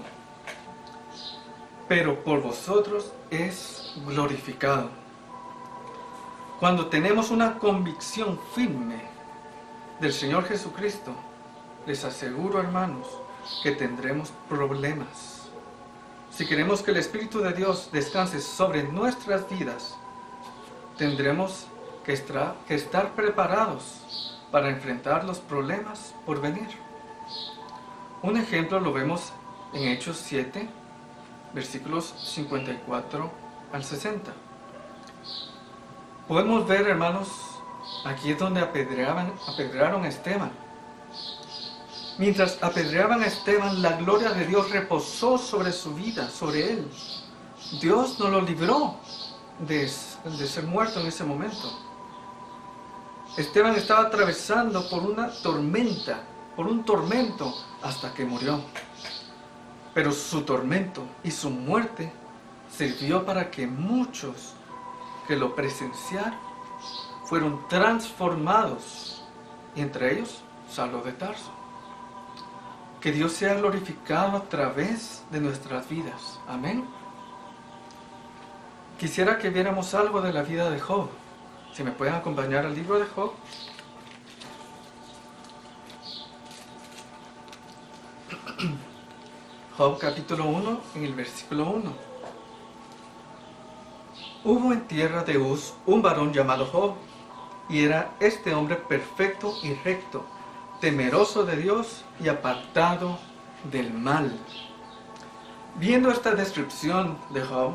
Pero 1.87 2.23
por 2.23 2.41
vosotros 2.41 3.11
es 3.29 3.93
glorificado. 4.07 4.89
Cuando 6.59 6.87
tenemos 6.87 7.31
una 7.31 7.57
convicción 7.57 8.39
firme 8.53 9.01
del 9.99 10.13
Señor 10.13 10.45
Jesucristo, 10.45 11.11
les 11.85 12.03
aseguro, 12.05 12.59
hermanos, 12.59 13.07
que 13.63 13.71
tendremos 13.71 14.31
problemas. 14.47 15.49
Si 16.31 16.45
queremos 16.45 16.81
que 16.81 16.91
el 16.91 16.97
Espíritu 16.97 17.39
de 17.39 17.53
Dios 17.53 17.89
descanse 17.91 18.39
sobre 18.39 18.83
nuestras 18.83 19.49
vidas, 19.49 19.95
tendremos 20.97 21.65
que, 22.05 22.13
estar 22.13 23.11
preparados 23.15 24.39
para 24.51 24.69
enfrentar 24.69 25.23
los 25.23 25.39
problemas 25.39 26.13
por 26.25 26.39
venir. 26.41 26.69
Un 28.23 28.37
ejemplo 28.37 28.79
lo 28.79 28.93
vemos 28.93 29.33
en 29.73 29.87
Hechos 29.87 30.17
7, 30.17 30.69
versículos 31.53 32.13
54 32.23 33.31
al 33.73 33.83
60. 33.83 34.31
Podemos 36.27 36.67
ver, 36.67 36.87
hermanos, 36.87 37.29
aquí 38.05 38.31
es 38.31 38.37
donde 38.37 38.61
apedreaban, 38.61 39.33
apedrearon 39.47 40.03
a 40.03 40.07
Esteban. 40.07 40.51
Mientras 42.19 42.61
apedreaban 42.61 43.23
a 43.23 43.25
Esteban, 43.25 43.81
la 43.81 43.93
gloria 43.93 44.29
de 44.29 44.45
Dios 44.45 44.69
reposó 44.69 45.39
sobre 45.39 45.71
su 45.71 45.95
vida, 45.95 46.29
sobre 46.29 46.73
él. 46.73 46.87
Dios 47.81 48.19
no 48.19 48.29
lo 48.29 48.41
libró 48.41 48.97
de, 49.67 49.89
de 50.25 50.47
ser 50.47 50.65
muerto 50.65 50.99
en 50.99 51.07
ese 51.07 51.23
momento. 51.23 51.71
Esteban 53.35 53.75
estaba 53.75 54.01
atravesando 54.01 54.87
por 54.89 55.01
una 55.01 55.31
tormenta, 55.41 56.21
por 56.61 56.69
un 56.69 56.83
tormento, 56.83 57.51
hasta 57.81 58.13
que 58.13 58.23
murió. 58.23 58.61
Pero 59.95 60.11
su 60.11 60.43
tormento 60.43 61.03
y 61.23 61.31
su 61.31 61.49
muerte 61.49 62.13
sirvió 62.69 63.25
para 63.25 63.49
que 63.49 63.65
muchos 63.65 64.53
que 65.27 65.35
lo 65.35 65.55
presenciaron 65.55 66.37
fueron 67.25 67.67
transformados, 67.67 69.23
y 69.75 69.81
entre 69.81 70.13
ellos 70.13 70.43
Saulo 70.69 71.01
de 71.01 71.13
Tarso. 71.13 71.49
Que 72.99 73.11
Dios 73.11 73.31
sea 73.31 73.55
glorificado 73.55 74.37
a 74.37 74.43
través 74.43 75.23
de 75.31 75.39
nuestras 75.39 75.89
vidas. 75.89 76.39
Amén. 76.47 76.85
Quisiera 78.99 79.39
que 79.39 79.49
viéramos 79.49 79.95
algo 79.95 80.21
de 80.21 80.31
la 80.31 80.43
vida 80.43 80.69
de 80.69 80.79
Job. 80.79 81.09
Si 81.73 81.81
me 81.81 81.89
pueden 81.89 82.13
acompañar 82.13 82.67
al 82.67 82.75
libro 82.75 82.99
de 82.99 83.07
Job. 83.07 83.31
Job 89.81 89.97
capítulo 89.97 90.45
1, 90.45 90.79
en 90.93 91.05
el 91.05 91.15
versículo 91.15 91.71
1. 91.71 91.91
Hubo 94.43 94.73
en 94.73 94.81
tierra 94.81 95.23
de 95.23 95.39
Uz 95.39 95.73
un 95.87 96.03
varón 96.03 96.31
llamado 96.31 96.67
Job, 96.67 96.93
y 97.67 97.83
era 97.83 98.11
este 98.19 98.53
hombre 98.53 98.75
perfecto 98.75 99.55
y 99.63 99.73
recto, 99.73 100.23
temeroso 100.81 101.45
de 101.45 101.57
Dios 101.57 102.05
y 102.23 102.27
apartado 102.27 103.17
del 103.71 103.91
mal. 103.91 104.31
Viendo 105.77 106.11
esta 106.11 106.35
descripción 106.35 107.17
de 107.31 107.41
Job, 107.41 107.71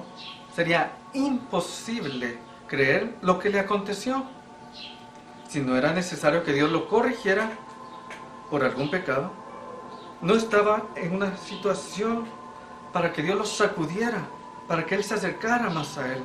sería 0.54 0.92
imposible 1.12 2.38
creer 2.68 3.16
lo 3.20 3.40
que 3.40 3.50
le 3.50 3.58
aconteció. 3.58 4.22
Si 5.48 5.58
no 5.60 5.76
era 5.76 5.92
necesario 5.92 6.44
que 6.44 6.52
Dios 6.52 6.70
lo 6.70 6.86
corrigiera 6.86 7.50
por 8.48 8.62
algún 8.62 8.92
pecado, 8.92 9.32
no 10.20 10.34
estaba 10.34 10.82
en 10.96 11.14
una 11.14 11.36
situación 11.36 12.24
para 12.92 13.12
que 13.12 13.22
Dios 13.22 13.36
lo 13.36 13.44
sacudiera, 13.44 14.26
para 14.66 14.84
que 14.86 14.94
Él 14.94 15.04
se 15.04 15.14
acercara 15.14 15.70
más 15.70 15.98
a 15.98 16.12
Él. 16.12 16.24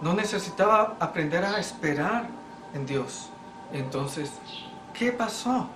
No 0.00 0.14
necesitaba 0.14 0.96
aprender 1.00 1.44
a 1.44 1.58
esperar 1.58 2.28
en 2.74 2.86
Dios. 2.86 3.28
Entonces, 3.72 4.32
¿qué 4.94 5.12
pasó? 5.12 5.68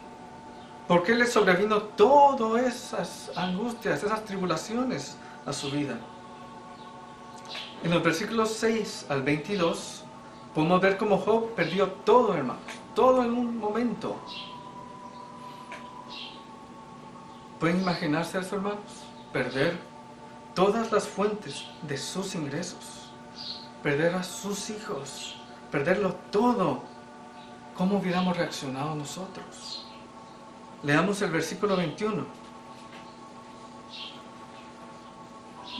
¿Por 0.86 1.02
qué 1.02 1.14
le 1.14 1.26
sobrevino 1.26 1.82
todas 1.82 2.62
esas 2.62 3.32
angustias, 3.36 4.02
esas 4.02 4.24
tribulaciones 4.24 5.16
a 5.46 5.52
su 5.52 5.70
vida? 5.70 5.98
En 7.82 7.90
los 7.90 8.02
versículos 8.02 8.50
6 8.54 9.06
al 9.08 9.22
22 9.22 10.04
podemos 10.54 10.80
ver 10.80 10.96
cómo 10.96 11.18
Job 11.18 11.50
perdió 11.54 11.88
todo, 12.04 12.34
hermano, 12.34 12.60
todo 12.94 13.24
en 13.24 13.32
un 13.32 13.58
momento. 13.58 14.16
¿Pueden 17.62 17.80
imaginarse 17.80 18.40
eso, 18.40 18.56
hermanos? 18.56 18.80
Perder 19.32 19.78
todas 20.52 20.90
las 20.90 21.06
fuentes 21.06 21.64
de 21.82 21.96
sus 21.96 22.34
ingresos, 22.34 23.12
perder 23.84 24.16
a 24.16 24.24
sus 24.24 24.68
hijos, 24.70 25.36
perderlo 25.70 26.12
todo. 26.32 26.82
¿Cómo 27.76 27.98
hubiéramos 27.98 28.36
reaccionado 28.36 28.96
nosotros? 28.96 29.86
Leamos 30.82 31.22
el 31.22 31.30
versículo 31.30 31.76
21 31.76 32.26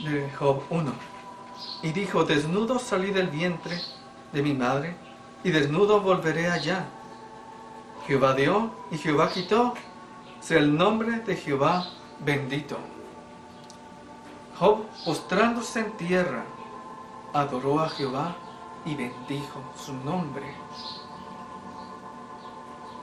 de 0.05 0.31
Job 0.39 0.63
1. 0.69 0.93
Y 1.81 1.91
dijo, 1.91 2.23
desnudo 2.23 2.79
salí 2.79 3.11
del 3.11 3.27
vientre 3.27 3.77
de 4.31 4.41
mi 4.41 4.53
madre, 4.53 4.95
y 5.43 5.51
desnudo 5.51 5.99
volveré 5.99 6.49
allá. 6.49 6.85
Jehová 8.07 8.35
dio 8.35 8.71
y 8.89 8.97
Jehová 8.97 9.29
quitó, 9.29 9.73
sea 10.43 10.59
el 10.59 10.75
nombre 10.75 11.21
de 11.21 11.37
Jehová 11.37 11.87
bendito. 12.19 12.77
Job, 14.59 14.85
postrándose 15.05 15.79
en 15.79 15.91
tierra, 15.93 16.43
adoró 17.33 17.79
a 17.79 17.89
Jehová 17.89 18.35
y 18.85 18.93
bendijo 18.93 19.63
su 19.77 19.93
nombre. 19.93 20.43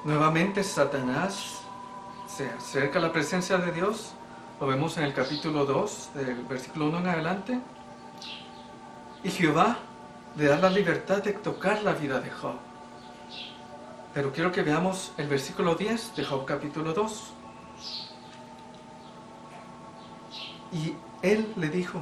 Nuevamente 0.05 0.63
Satanás 0.63 1.63
se 2.27 2.51
acerca 2.51 2.99
a 2.99 3.03
la 3.03 3.13
presencia 3.13 3.57
de 3.57 3.73
Dios. 3.73 4.13
Lo 4.61 4.67
vemos 4.67 4.99
en 4.99 5.05
el 5.05 5.15
capítulo 5.15 5.65
2, 5.65 6.11
del 6.15 6.45
versículo 6.45 6.89
1 6.89 6.99
en 6.99 7.07
adelante. 7.07 7.61
Y 9.25 9.31
Jehová 9.31 9.79
le 10.37 10.45
da 10.45 10.59
la 10.59 10.71
libertad 10.71 11.23
de 11.23 11.33
tocar 11.33 11.83
la 11.83 11.93
vida 11.93 12.21
de 12.21 12.31
Job. 12.31 12.70
Pero 14.13 14.33
quiero 14.33 14.51
que 14.51 14.63
veamos 14.63 15.13
el 15.19 15.29
versículo 15.29 15.77
10 15.77 16.17
de 16.17 16.25
Job 16.25 16.45
capítulo 16.45 16.93
2. 16.93 17.33
Y 20.73 20.95
él 21.23 21.53
le 21.57 21.69
dijo, 21.69 22.01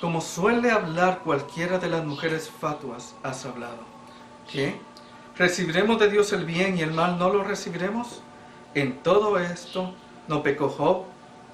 como 0.00 0.22
suele 0.22 0.70
hablar 0.70 1.20
cualquiera 1.20 1.78
de 1.78 1.90
las 1.90 2.04
mujeres 2.04 2.48
fatuas, 2.48 3.14
has 3.22 3.44
hablado. 3.44 3.80
¿Qué? 4.50 4.80
¿Recibiremos 5.36 5.98
de 5.98 6.10
Dios 6.10 6.32
el 6.32 6.46
bien 6.46 6.78
y 6.78 6.82
el 6.82 6.92
mal 6.92 7.18
no 7.18 7.28
lo 7.28 7.44
recibiremos? 7.44 8.22
En 8.74 9.02
todo 9.02 9.38
esto 9.38 9.94
no 10.28 10.42
pecó 10.42 10.70
Job 10.70 11.04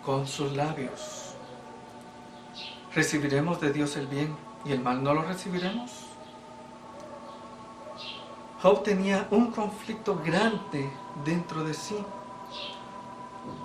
con 0.05 0.29
sus 0.29 0.53
labios. 0.53 1.35
¿Recibiremos 2.95 3.61
de 3.61 3.73
Dios 3.73 3.97
el 3.97 4.07
bien 4.07 4.37
y 4.65 4.73
el 4.73 4.81
mal 4.81 5.03
no 5.03 5.15
lo 5.15 5.23
recibiremos? 5.23 6.10
Job 8.63 8.83
tenía 8.83 9.27
un 9.31 9.51
conflicto 9.51 10.21
grande 10.23 10.91
dentro 11.25 11.65
de 11.65 11.73
sí. 11.73 11.97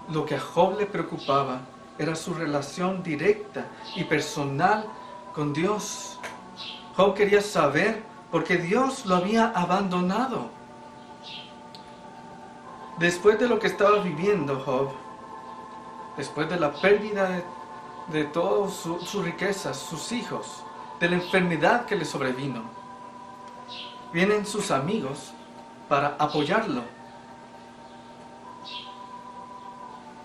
Lo 0.10 0.25
que 0.25 0.36
a 0.36 0.39
Job 0.39 0.77
le 0.79 0.86
preocupaba 0.86 1.60
era 1.97 2.15
su 2.15 2.34
relación 2.34 3.03
directa 3.03 3.65
y 3.93 4.05
personal 4.05 4.86
con 5.34 5.51
Dios. 5.51 6.17
Job 6.95 7.13
quería 7.13 7.41
saber 7.41 8.03
por 8.31 8.45
qué 8.45 8.55
Dios 8.55 9.05
lo 9.05 9.15
había 9.15 9.47
abandonado. 9.47 10.49
Después 12.97 13.38
de 13.38 13.49
lo 13.49 13.60
que 13.60 13.67
estaba 13.67 13.99
viviendo 13.99 14.62
Job, 14.65 14.91
después 16.15 16.49
de 16.49 16.58
la 16.58 16.71
pérdida 16.71 17.27
de, 17.27 17.43
de 18.13 18.23
todas 18.23 18.73
sus 18.73 19.25
riquezas, 19.25 19.75
sus 19.75 20.13
hijos, 20.13 20.63
de 21.01 21.10
la 21.10 21.15
enfermedad 21.15 21.86
que 21.86 21.97
le 21.97 22.05
sobrevino, 22.05 22.74
vienen 24.15 24.45
sus 24.45 24.71
amigos 24.71 25.34
para 25.89 26.15
apoyarlo. 26.17 26.84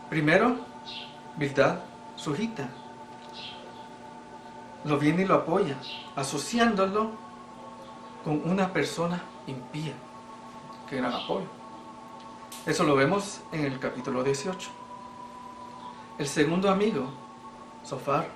Primero, 0.09 0.55
Bildad, 1.37 1.81
su 2.15 2.37
lo 4.85 4.97
viene 4.97 5.23
y 5.23 5.25
lo 5.25 5.35
apoya, 5.35 5.77
asociándolo 6.15 7.11
con 8.23 8.49
una 8.49 8.73
persona 8.73 9.25
impía, 9.49 9.95
que 10.89 10.99
era 10.99 11.09
apoyo. 11.09 11.49
Eso 12.67 12.85
lo 12.85 12.95
vemos 12.95 13.41
en 13.51 13.65
el 13.65 13.81
capítulo 13.81 14.23
18. 14.23 14.71
El 16.17 16.29
segundo 16.29 16.71
amigo, 16.71 17.11
Sofar, 17.83 18.29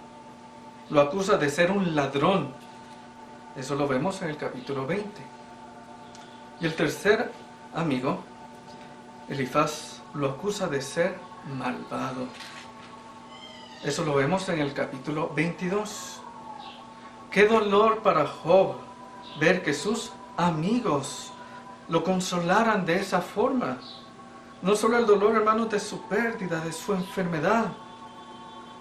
lo 0.90 1.00
acusa 1.00 1.36
de 1.36 1.48
ser 1.48 1.70
un 1.70 1.94
ladrón. 1.94 2.52
Eso 3.54 3.76
lo 3.76 3.86
vemos 3.86 4.20
en 4.22 4.30
el 4.30 4.36
capítulo 4.36 4.84
20. 4.84 5.43
Y 6.60 6.66
el 6.66 6.74
tercer 6.74 7.30
amigo, 7.74 8.22
Elifaz, 9.28 10.00
lo 10.14 10.30
acusa 10.30 10.68
de 10.68 10.80
ser 10.80 11.18
malvado. 11.58 12.28
Eso 13.82 14.04
lo 14.04 14.14
vemos 14.14 14.48
en 14.48 14.60
el 14.60 14.72
capítulo 14.72 15.32
22. 15.34 16.20
Qué 17.30 17.46
dolor 17.46 18.02
para 18.02 18.26
Job 18.26 18.76
ver 19.40 19.62
que 19.62 19.74
sus 19.74 20.12
amigos 20.36 21.32
lo 21.88 22.04
consolaran 22.04 22.86
de 22.86 22.96
esa 22.96 23.20
forma. 23.20 23.78
No 24.62 24.76
solo 24.76 24.96
el 24.96 25.06
dolor, 25.06 25.34
hermano, 25.36 25.66
de 25.66 25.80
su 25.80 26.00
pérdida, 26.02 26.60
de 26.60 26.72
su 26.72 26.94
enfermedad. 26.94 27.66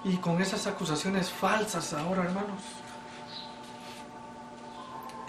Y 0.03 0.17
con 0.17 0.41
esas 0.41 0.67
acusaciones 0.67 1.29
falsas 1.29 1.93
ahora, 1.93 2.23
hermanos. 2.23 2.61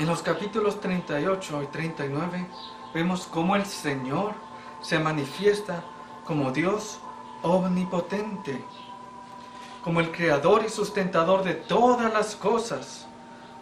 En 0.05 0.11
los 0.11 0.21
capítulos 0.21 0.83
38 0.83 1.63
y 1.63 1.67
39 1.69 2.47
vemos 2.93 3.27
cómo 3.27 3.57
el 3.57 3.65
Señor 3.65 4.35
se 4.83 4.99
manifiesta 4.99 5.83
como 6.27 6.51
Dios 6.51 7.01
omnipotente, 7.41 8.63
como 9.83 10.01
el 10.01 10.13
creador 10.13 10.63
y 10.63 10.69
sustentador 10.69 11.43
de 11.43 11.55
todas 11.55 12.13
las 12.13 12.37
cosas. 12.37 13.07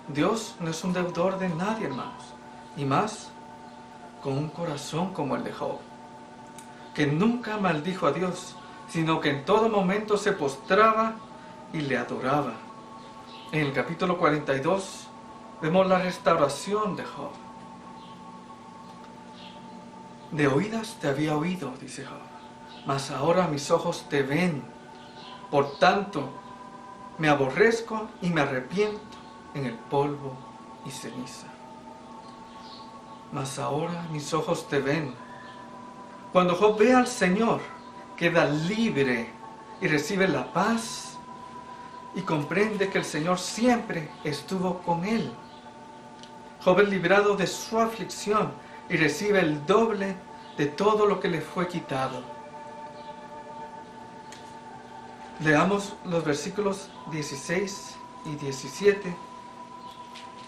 Dios 0.09 0.57
no 0.59 0.71
es 0.71 0.83
un 0.83 0.93
deudor 0.93 1.39
de 1.39 1.49
nadie, 1.49 1.87
hermanos, 1.87 2.25
y 2.77 2.87
más 2.87 3.31
con 4.21 4.37
un 4.37 4.49
corazón 4.49 5.15
como 5.15 5.37
el 5.37 5.45
de 5.45 5.53
Job 5.53 5.79
que 6.93 7.07
nunca 7.07 7.57
maldijo 7.57 8.09
a 8.09 8.13
Dios, 8.13 8.57
sino 8.89 9.21
que 9.21 9.31
en 9.31 9.45
todo 9.45 9.69
momento 9.69 10.17
se 10.17 10.33
postraba 10.33 11.15
y 11.73 11.83
le 11.83 11.97
adoraba. 11.97 12.55
En 13.53 13.61
el 13.61 13.73
capítulo 13.73 14.19
42 14.19 15.07
vemos 15.63 15.87
la 15.87 15.99
restauración 15.99 16.97
de 16.97 17.05
Job. 17.05 17.31
De 20.33 20.49
oídas 20.49 20.99
te 21.01 21.09
había 21.09 21.37
oído, 21.37 21.73
dice 21.81 22.05
Job, 22.05 22.19
mas 22.87 23.11
ahora 23.11 23.47
mis 23.47 23.71
ojos 23.71 24.07
te 24.09 24.23
ven. 24.23 24.63
Por 25.51 25.79
tanto, 25.79 26.29
me 27.19 27.29
aborrezco 27.29 28.09
y 28.21 28.31
me 28.31 28.41
arrepiento 28.41 29.01
en 29.55 29.67
el 29.67 29.75
polvo 29.75 30.35
y 30.85 30.91
ceniza. 30.91 31.47
Mas 33.33 33.59
ahora 33.59 34.07
mis 34.11 34.35
ojos 34.35 34.69
te 34.69 34.81
ven 34.81 35.15
cuando 36.33 36.55
Job 36.57 36.79
ve 36.79 36.95
al 36.95 37.07
Señor, 37.07 37.61
queda 38.17 38.47
libre 38.47 39.29
y 39.83 39.87
recibe 39.87 40.27
la 40.27 40.51
paz 40.51 41.19
y 42.15 42.23
comprende 42.23 42.89
que 42.89 42.97
el 42.97 43.05
Señor 43.05 43.39
siempre 43.39 44.09
estuvo 44.25 44.79
con 44.79 45.05
él. 45.05 45.31
Job 46.65 46.81
es 46.81 46.89
librado 46.89 47.37
de 47.37 47.47
su 47.47 47.79
aflicción 47.79 48.53
y 48.89 48.97
recibe 48.97 49.41
el 49.41 49.67
doble 49.67 50.15
de 50.57 50.67
todo 50.67 51.07
lo 51.07 51.19
que 51.19 51.29
le 51.29 51.41
fue 51.41 51.67
quitado. 51.67 52.23
Leamos 55.41 55.95
los 56.05 56.25
versículos 56.25 56.89
16 57.11 57.97
y 58.27 58.37
17 58.37 59.17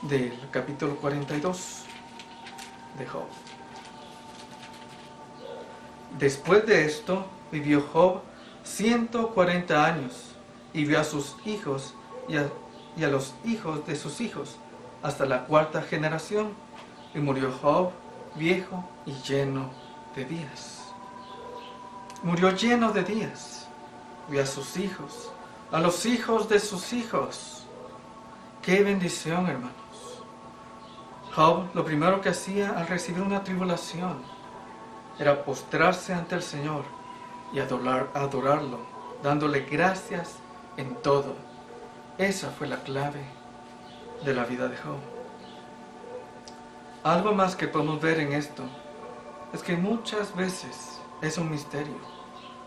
del 0.03 0.33
capítulo 0.53 0.95
42 0.97 1.85
de 2.99 3.07
Job. 3.07 3.27
Después 6.19 6.65
de 6.65 6.85
esto 6.85 7.27
vivió 7.51 7.81
Job 7.93 8.21
140 8.63 9.85
años 9.85 10.37
y 10.73 10.85
vio 10.85 11.01
a 11.01 11.05
sus 11.05 11.35
hijos 11.45 11.95
y 12.29 12.37
a, 12.37 13.09
los 13.09 13.35
hijos 13.45 13.85
de 13.87 13.97
sus 13.97 14.21
hijos 14.21 14.57
hasta 15.05 15.27
la 15.27 15.45
cuarta 15.45 15.83
generación. 15.83 16.53
Y 17.15 17.19
murió 17.19 17.53
Job 17.63 17.93
viejo 18.35 18.83
y 19.07 19.13
lleno 19.13 19.71
de 20.17 20.25
días. 20.25 20.93
Murió 22.25 22.51
lleno 22.51 22.91
de 22.91 23.05
días. 23.05 23.69
Vio 24.29 24.43
a 24.43 24.47
sus 24.47 24.79
hijos, 24.79 25.31
a 25.71 25.79
los 25.79 26.07
hijos 26.07 26.49
de 26.49 26.59
sus 26.59 26.93
hijos. 26.95 27.67
Qué 28.63 28.83
bendición, 28.83 29.47
hermanos. 29.47 29.75
Job 31.37 31.67
lo 31.75 31.85
primero 31.85 32.21
que 32.23 32.31
hacía 32.31 32.71
al 32.71 32.89
recibir 32.89 33.23
una 33.23 33.45
tribulación 33.45 34.17
era 35.19 35.45
postrarse 35.45 36.15
ante 36.15 36.35
el 36.35 36.43
Señor 36.43 36.85
y 37.53 37.61
adorar, 37.61 38.09
adorarlo, 38.15 38.79
dándole 39.23 39.61
gracias 39.61 40.37
en 40.79 40.95
todo. 41.03 41.35
Esa 42.17 42.51
fue 42.51 42.67
la 42.67 42.83
clave 42.83 43.44
de 44.23 44.35
la 44.35 44.45
vida 44.45 44.69
de 44.69 44.77
Job. 44.77 44.99
Algo 47.03 47.33
más 47.33 47.57
que 47.57 47.69
podemos 47.69 48.01
ver 48.01 48.21
en 48.21 48.33
esto 48.33 48.63
es 49.53 49.63
que 49.63 49.77
muchas 49.77 50.35
veces 50.35 51.01
es 51.21 51.39
un 51.39 51.51
misterio. 51.51 51.97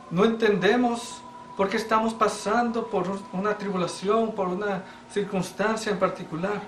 No 0.09 0.25
entendemos 0.25 1.21
por 1.57 1.69
qué 1.69 1.77
estamos 1.77 2.13
pasando 2.13 2.87
por 2.87 3.07
una 3.33 3.57
tribulación, 3.57 4.33
por 4.33 4.47
una 4.47 4.83
circunstancia 5.11 5.91
en 5.91 5.99
particular. 5.99 6.61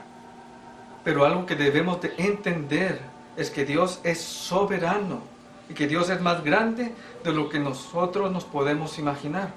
Pero 1.04 1.26
algo 1.26 1.46
que 1.46 1.56
debemos 1.56 2.02
de 2.02 2.14
entender 2.18 3.00
es 3.38 3.50
que 3.50 3.66
Dios 3.66 4.00
es 4.04 4.20
soberano 4.20 5.22
y 5.70 5.74
que 5.74 5.88
Dios 5.88 6.10
es 6.10 6.20
más 6.20 6.44
grande 6.44 6.94
de 7.24 7.32
lo 7.32 7.48
que 7.48 7.60
nosotros 7.60 8.32
nos 8.32 8.44
podemos 8.44 8.98
imaginar. 8.98 9.54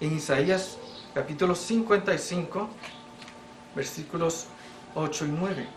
En 0.00 0.14
Isaías 0.14 0.76
capítulo 1.14 1.54
55, 1.54 2.68
versículos 3.78 4.46
8 4.96 5.26
y 5.26 5.28
9. 5.28 5.68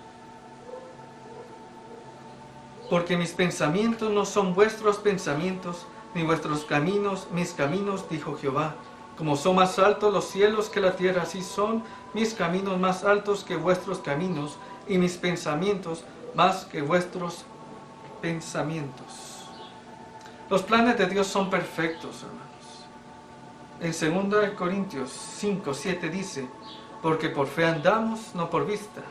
Porque 2.90 3.16
mis 3.16 3.32
pensamientos 3.32 4.12
no 4.12 4.26
son 4.26 4.56
vuestros 4.56 4.98
pensamientos, 4.98 5.86
ni 6.16 6.24
vuestros 6.24 6.66
caminos 6.66 7.28
mis 7.32 7.52
caminos, 7.52 8.10
dijo 8.10 8.36
Jehová. 8.36 8.74
Como 9.18 9.36
son 9.38 9.58
más 9.58 9.78
altos 9.78 10.12
los 10.12 10.26
cielos 10.26 10.68
que 10.70 10.82
la 10.82 10.96
tierra, 10.96 11.22
así 11.22 11.44
son 11.44 11.84
mis 12.16 12.34
caminos 12.34 12.80
más 12.80 13.04
altos 13.04 13.44
que 13.44 13.56
vuestros 13.56 14.00
caminos, 14.00 14.58
y 14.88 14.98
mis 14.98 15.18
pensamientos 15.18 16.04
más 16.34 16.66
que 16.66 16.82
vuestros 16.82 17.46
pensamientos. 18.20 19.46
Los 20.50 20.64
planes 20.64 20.98
de 20.98 21.06
Dios 21.06 21.28
son 21.28 21.52
perfectos, 21.52 22.24
hermanos. 22.24 22.52
En 23.80 24.32
2 24.32 24.50
Corintios 24.58 25.12
5, 25.12 25.74
7 25.74 26.10
dice, 26.10 26.50
porque 27.02 27.30
por 27.30 27.48
fe 27.48 27.66
andamos, 27.66 28.36
no 28.36 28.50
por 28.50 28.66
vista. 28.66 29.02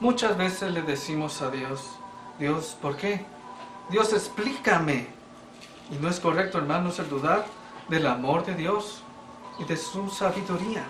Muchas 0.00 0.36
veces 0.36 0.72
le 0.72 0.82
decimos 0.82 1.40
a 1.42 1.50
Dios, 1.50 1.96
Dios, 2.38 2.76
¿por 2.80 2.96
qué? 2.96 3.24
Dios, 3.88 4.12
explícame. 4.12 5.06
Y 5.90 5.96
no 5.96 6.08
es 6.08 6.18
correcto, 6.18 6.58
hermanos, 6.58 6.98
el 6.98 7.08
dudar 7.08 7.46
del 7.88 8.06
amor 8.06 8.44
de 8.44 8.54
Dios 8.54 9.02
y 9.58 9.64
de 9.64 9.76
su 9.76 10.08
sabiduría. 10.08 10.84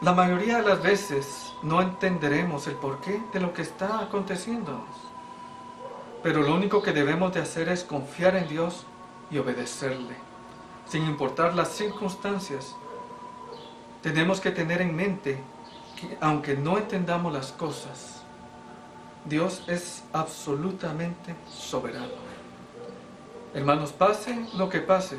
La 0.00 0.12
mayoría 0.12 0.58
de 0.58 0.68
las 0.68 0.82
veces 0.82 1.52
no 1.62 1.82
entenderemos 1.82 2.66
el 2.66 2.74
porqué 2.74 3.22
de 3.32 3.40
lo 3.40 3.52
que 3.52 3.62
está 3.62 4.00
aconteciéndonos. 4.00 4.96
Pero 6.22 6.42
lo 6.42 6.54
único 6.54 6.82
que 6.82 6.92
debemos 6.92 7.34
de 7.34 7.40
hacer 7.40 7.68
es 7.68 7.84
confiar 7.84 8.36
en 8.36 8.48
Dios 8.48 8.86
y 9.30 9.38
obedecerle. 9.38 10.16
Sin 10.86 11.04
importar 11.04 11.54
las 11.54 11.68
circunstancias, 11.68 12.76
tenemos 14.02 14.40
que 14.40 14.50
tener 14.50 14.80
en 14.80 14.94
mente 14.94 15.38
que 16.00 16.16
aunque 16.20 16.56
no 16.56 16.78
entendamos 16.78 17.32
las 17.32 17.52
cosas, 17.52 18.22
Dios 19.24 19.64
es 19.66 20.04
absolutamente 20.12 21.34
soberano. 21.50 22.28
Hermanos, 23.54 23.92
pase 23.92 24.46
lo 24.56 24.68
que 24.68 24.80
pase, 24.80 25.18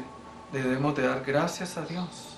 debemos 0.52 0.96
de 0.96 1.08
dar 1.08 1.24
gracias 1.26 1.78
a 1.78 1.86
Dios. 1.86 2.38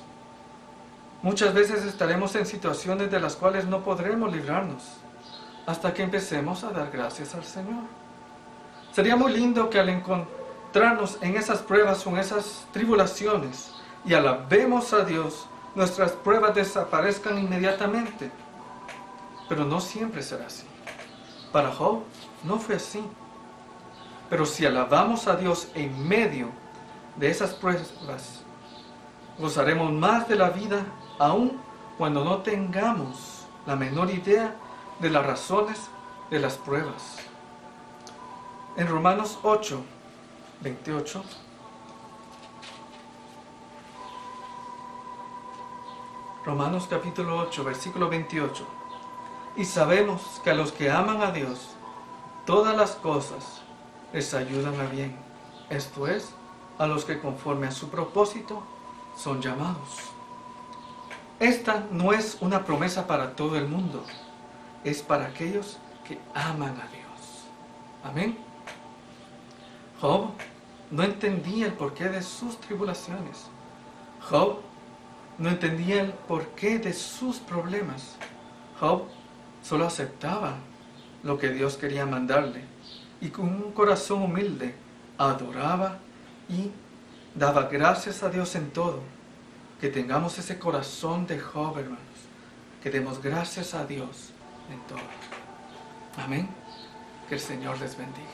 Muchas 1.21 1.54
veces 1.54 1.86
estaremos 1.86 2.36
en 2.36 2.45
situaciones 2.45 3.12
de 3.12 3.19
las 3.19 3.36
cuales 3.36 3.65
no 3.65 3.84
podremos 3.84 4.34
librarnos 4.34 4.84
hasta 5.67 5.93
que 5.93 6.01
empecemos 6.01 6.63
a 6.63 6.71
dar 6.71 6.89
gracias 6.91 7.36
al 7.36 7.43
Señor. 7.43 7.84
Sería 8.91 9.15
muy 9.15 9.32
lindo 9.32 9.69
que 9.69 9.80
al 9.80 9.89
encontrarnos 9.89 11.19
en 11.21 11.36
esas 11.38 11.60
pruebas 11.60 12.06
o 12.08 12.10
en 12.10 12.17
esas 12.17 12.65
tribulaciones 12.73 13.71
y 14.04 14.15
alabemos 14.15 14.93
a 14.93 15.06
Dios, 15.06 15.47
nuestras 15.75 16.12
pruebas 16.12 16.55
desaparezcan 16.55 17.38
inmediatamente. 17.38 18.31
Pero 19.49 19.65
no 19.65 19.81
siempre 19.81 20.21
será 20.21 20.47
así. 20.47 20.65
Para 21.51 21.71
Job 21.71 22.03
no 22.43 22.57
fue 22.57 22.75
así. 22.75 23.03
Pero 24.29 24.45
si 24.45 24.65
alabamos 24.65 25.27
a 25.27 25.36
Dios 25.36 25.67
en 25.75 26.07
medio 26.07 26.49
de 27.17 27.29
esas 27.29 27.53
pruebas, 27.53 27.91
gozaremos 29.38 29.91
más 29.91 30.27
de 30.29 30.36
la 30.36 30.49
vida 30.49 30.86
aun 31.19 31.60
cuando 31.97 32.23
no 32.23 32.38
tengamos 32.38 33.45
la 33.65 33.75
menor 33.75 34.10
idea 34.10 34.55
de 34.99 35.10
las 35.10 35.25
razones 35.25 35.89
de 36.29 36.39
las 36.39 36.55
pruebas. 36.55 37.17
En 38.77 38.88
Romanos 38.88 39.38
8, 39.43 39.84
28, 40.62 41.23
Romanos 46.43 46.88
capítulo 46.89 47.38
8, 47.38 47.63
versículo 47.63 48.10
28. 48.10 48.65
Y 49.58 49.65
sabemos 49.65 50.41
que 50.43 50.49
a 50.49 50.56
los 50.56 50.71
que 50.71 50.89
aman 50.89 51.21
a 51.21 51.32
Dios, 51.32 51.69
todas 52.47 52.75
las 52.75 52.93
cosas 52.93 53.62
les 54.12 54.34
ayudan 54.34 54.80
a 54.80 54.86
bien. 54.86 55.15
Esto 55.69 56.08
es, 56.08 56.34
a 56.80 56.88
los 56.88 57.06
que 57.06 57.19
conforme 57.19 57.67
a 57.67 57.71
su 57.71 57.89
propósito 57.89 58.63
son 59.15 59.39
llamados. 59.39 59.99
Esta 61.39 61.86
no 61.91 62.12
es 62.12 62.38
una 62.41 62.65
promesa 62.65 63.06
para 63.06 63.36
todo 63.36 63.56
el 63.56 63.67
mundo, 63.67 64.04
es 64.84 65.04
para 65.04 65.27
aquellos 65.27 65.77
que 66.08 66.17
aman 66.34 66.71
a 66.71 66.88
Dios. 66.88 67.45
Amén. 68.04 68.36
Job 69.99 70.32
no 70.89 71.04
entendía 71.04 71.67
el 71.67 71.73
porqué 71.73 72.10
de 72.10 72.23
sus 72.23 72.60
tribulaciones. 72.60 73.45
Job 74.27 74.70
no 75.37 75.49
entendía 75.49 76.01
el 76.01 76.13
porqué 76.13 76.79
de 76.79 76.93
sus 76.93 77.37
problemas. 77.37 78.15
Job 78.79 79.03
solo 79.63 79.85
aceptaba 79.85 80.55
lo 81.23 81.37
que 81.37 81.49
Dios 81.49 81.77
quería 81.77 82.05
mandarle 82.05 82.63
y 83.19 83.29
con 83.29 83.47
un 83.47 83.71
corazón 83.71 84.23
humilde 84.23 84.75
adoraba 85.17 85.99
y 86.49 86.71
daba 87.35 87.63
gracias 87.63 88.23
a 88.23 88.29
Dios 88.29 88.55
en 88.55 88.71
todo. 88.71 89.01
Que 89.79 89.89
tengamos 89.89 90.37
ese 90.37 90.59
corazón 90.59 91.25
de 91.25 91.39
Job, 91.39 91.77
hermanos. 91.77 91.99
Que 92.83 92.89
demos 92.89 93.21
gracias 93.21 93.73
a 93.73 93.85
Dios 93.85 94.31
en 94.71 94.79
todo. 94.87 94.99
Amén. 96.23 96.47
Que 97.27 97.35
el 97.35 97.41
Señor 97.41 97.79
les 97.79 97.97
bendiga. 97.97 98.27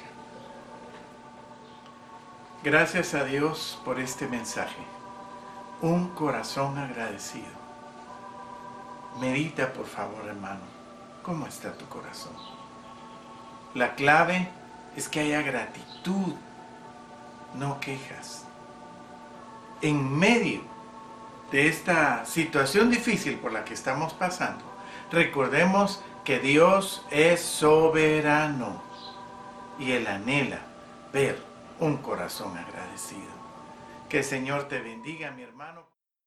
Gracias 2.64 3.14
a 3.14 3.24
Dios 3.24 3.80
por 3.86 4.00
este 4.00 4.28
mensaje 4.28 4.97
un 5.82 6.10
corazón 6.10 6.78
agradecido. 6.78 7.58
Medita, 9.20 9.74
por 9.74 9.86
favor, 9.86 10.26
hermano, 10.28 10.62
cómo 11.24 11.48
está 11.48 11.74
tu 11.74 11.86
corazón. 11.88 12.34
La 13.74 13.96
clave 13.96 14.50
es 14.96 15.08
que 15.08 15.20
haya 15.20 15.42
gratitud, 15.42 16.34
no 17.56 17.80
quejas. 17.80 18.46
En 19.82 20.18
medio 20.18 20.62
de 21.52 21.68
esta 21.68 22.26
situación 22.26 22.90
difícil 22.90 23.38
por 23.38 23.52
la 23.52 23.64
que 23.64 23.74
estamos 23.74 24.14
pasando, 24.14 24.64
recordemos 25.12 26.02
que 26.24 26.40
Dios 26.40 27.06
es 27.12 27.42
soberano 27.42 28.82
y 29.80 29.92
Él 29.92 30.08
anhela 30.08 30.60
ver 31.14 31.42
un 31.80 31.98
corazón 31.98 32.58
agradecido. 32.58 33.37
Que 34.10 34.20
el 34.20 34.24
Señor 34.24 34.70
te 34.70 34.80
bendiga, 34.80 35.32
mi 35.32 35.44
hermano. 35.44 35.97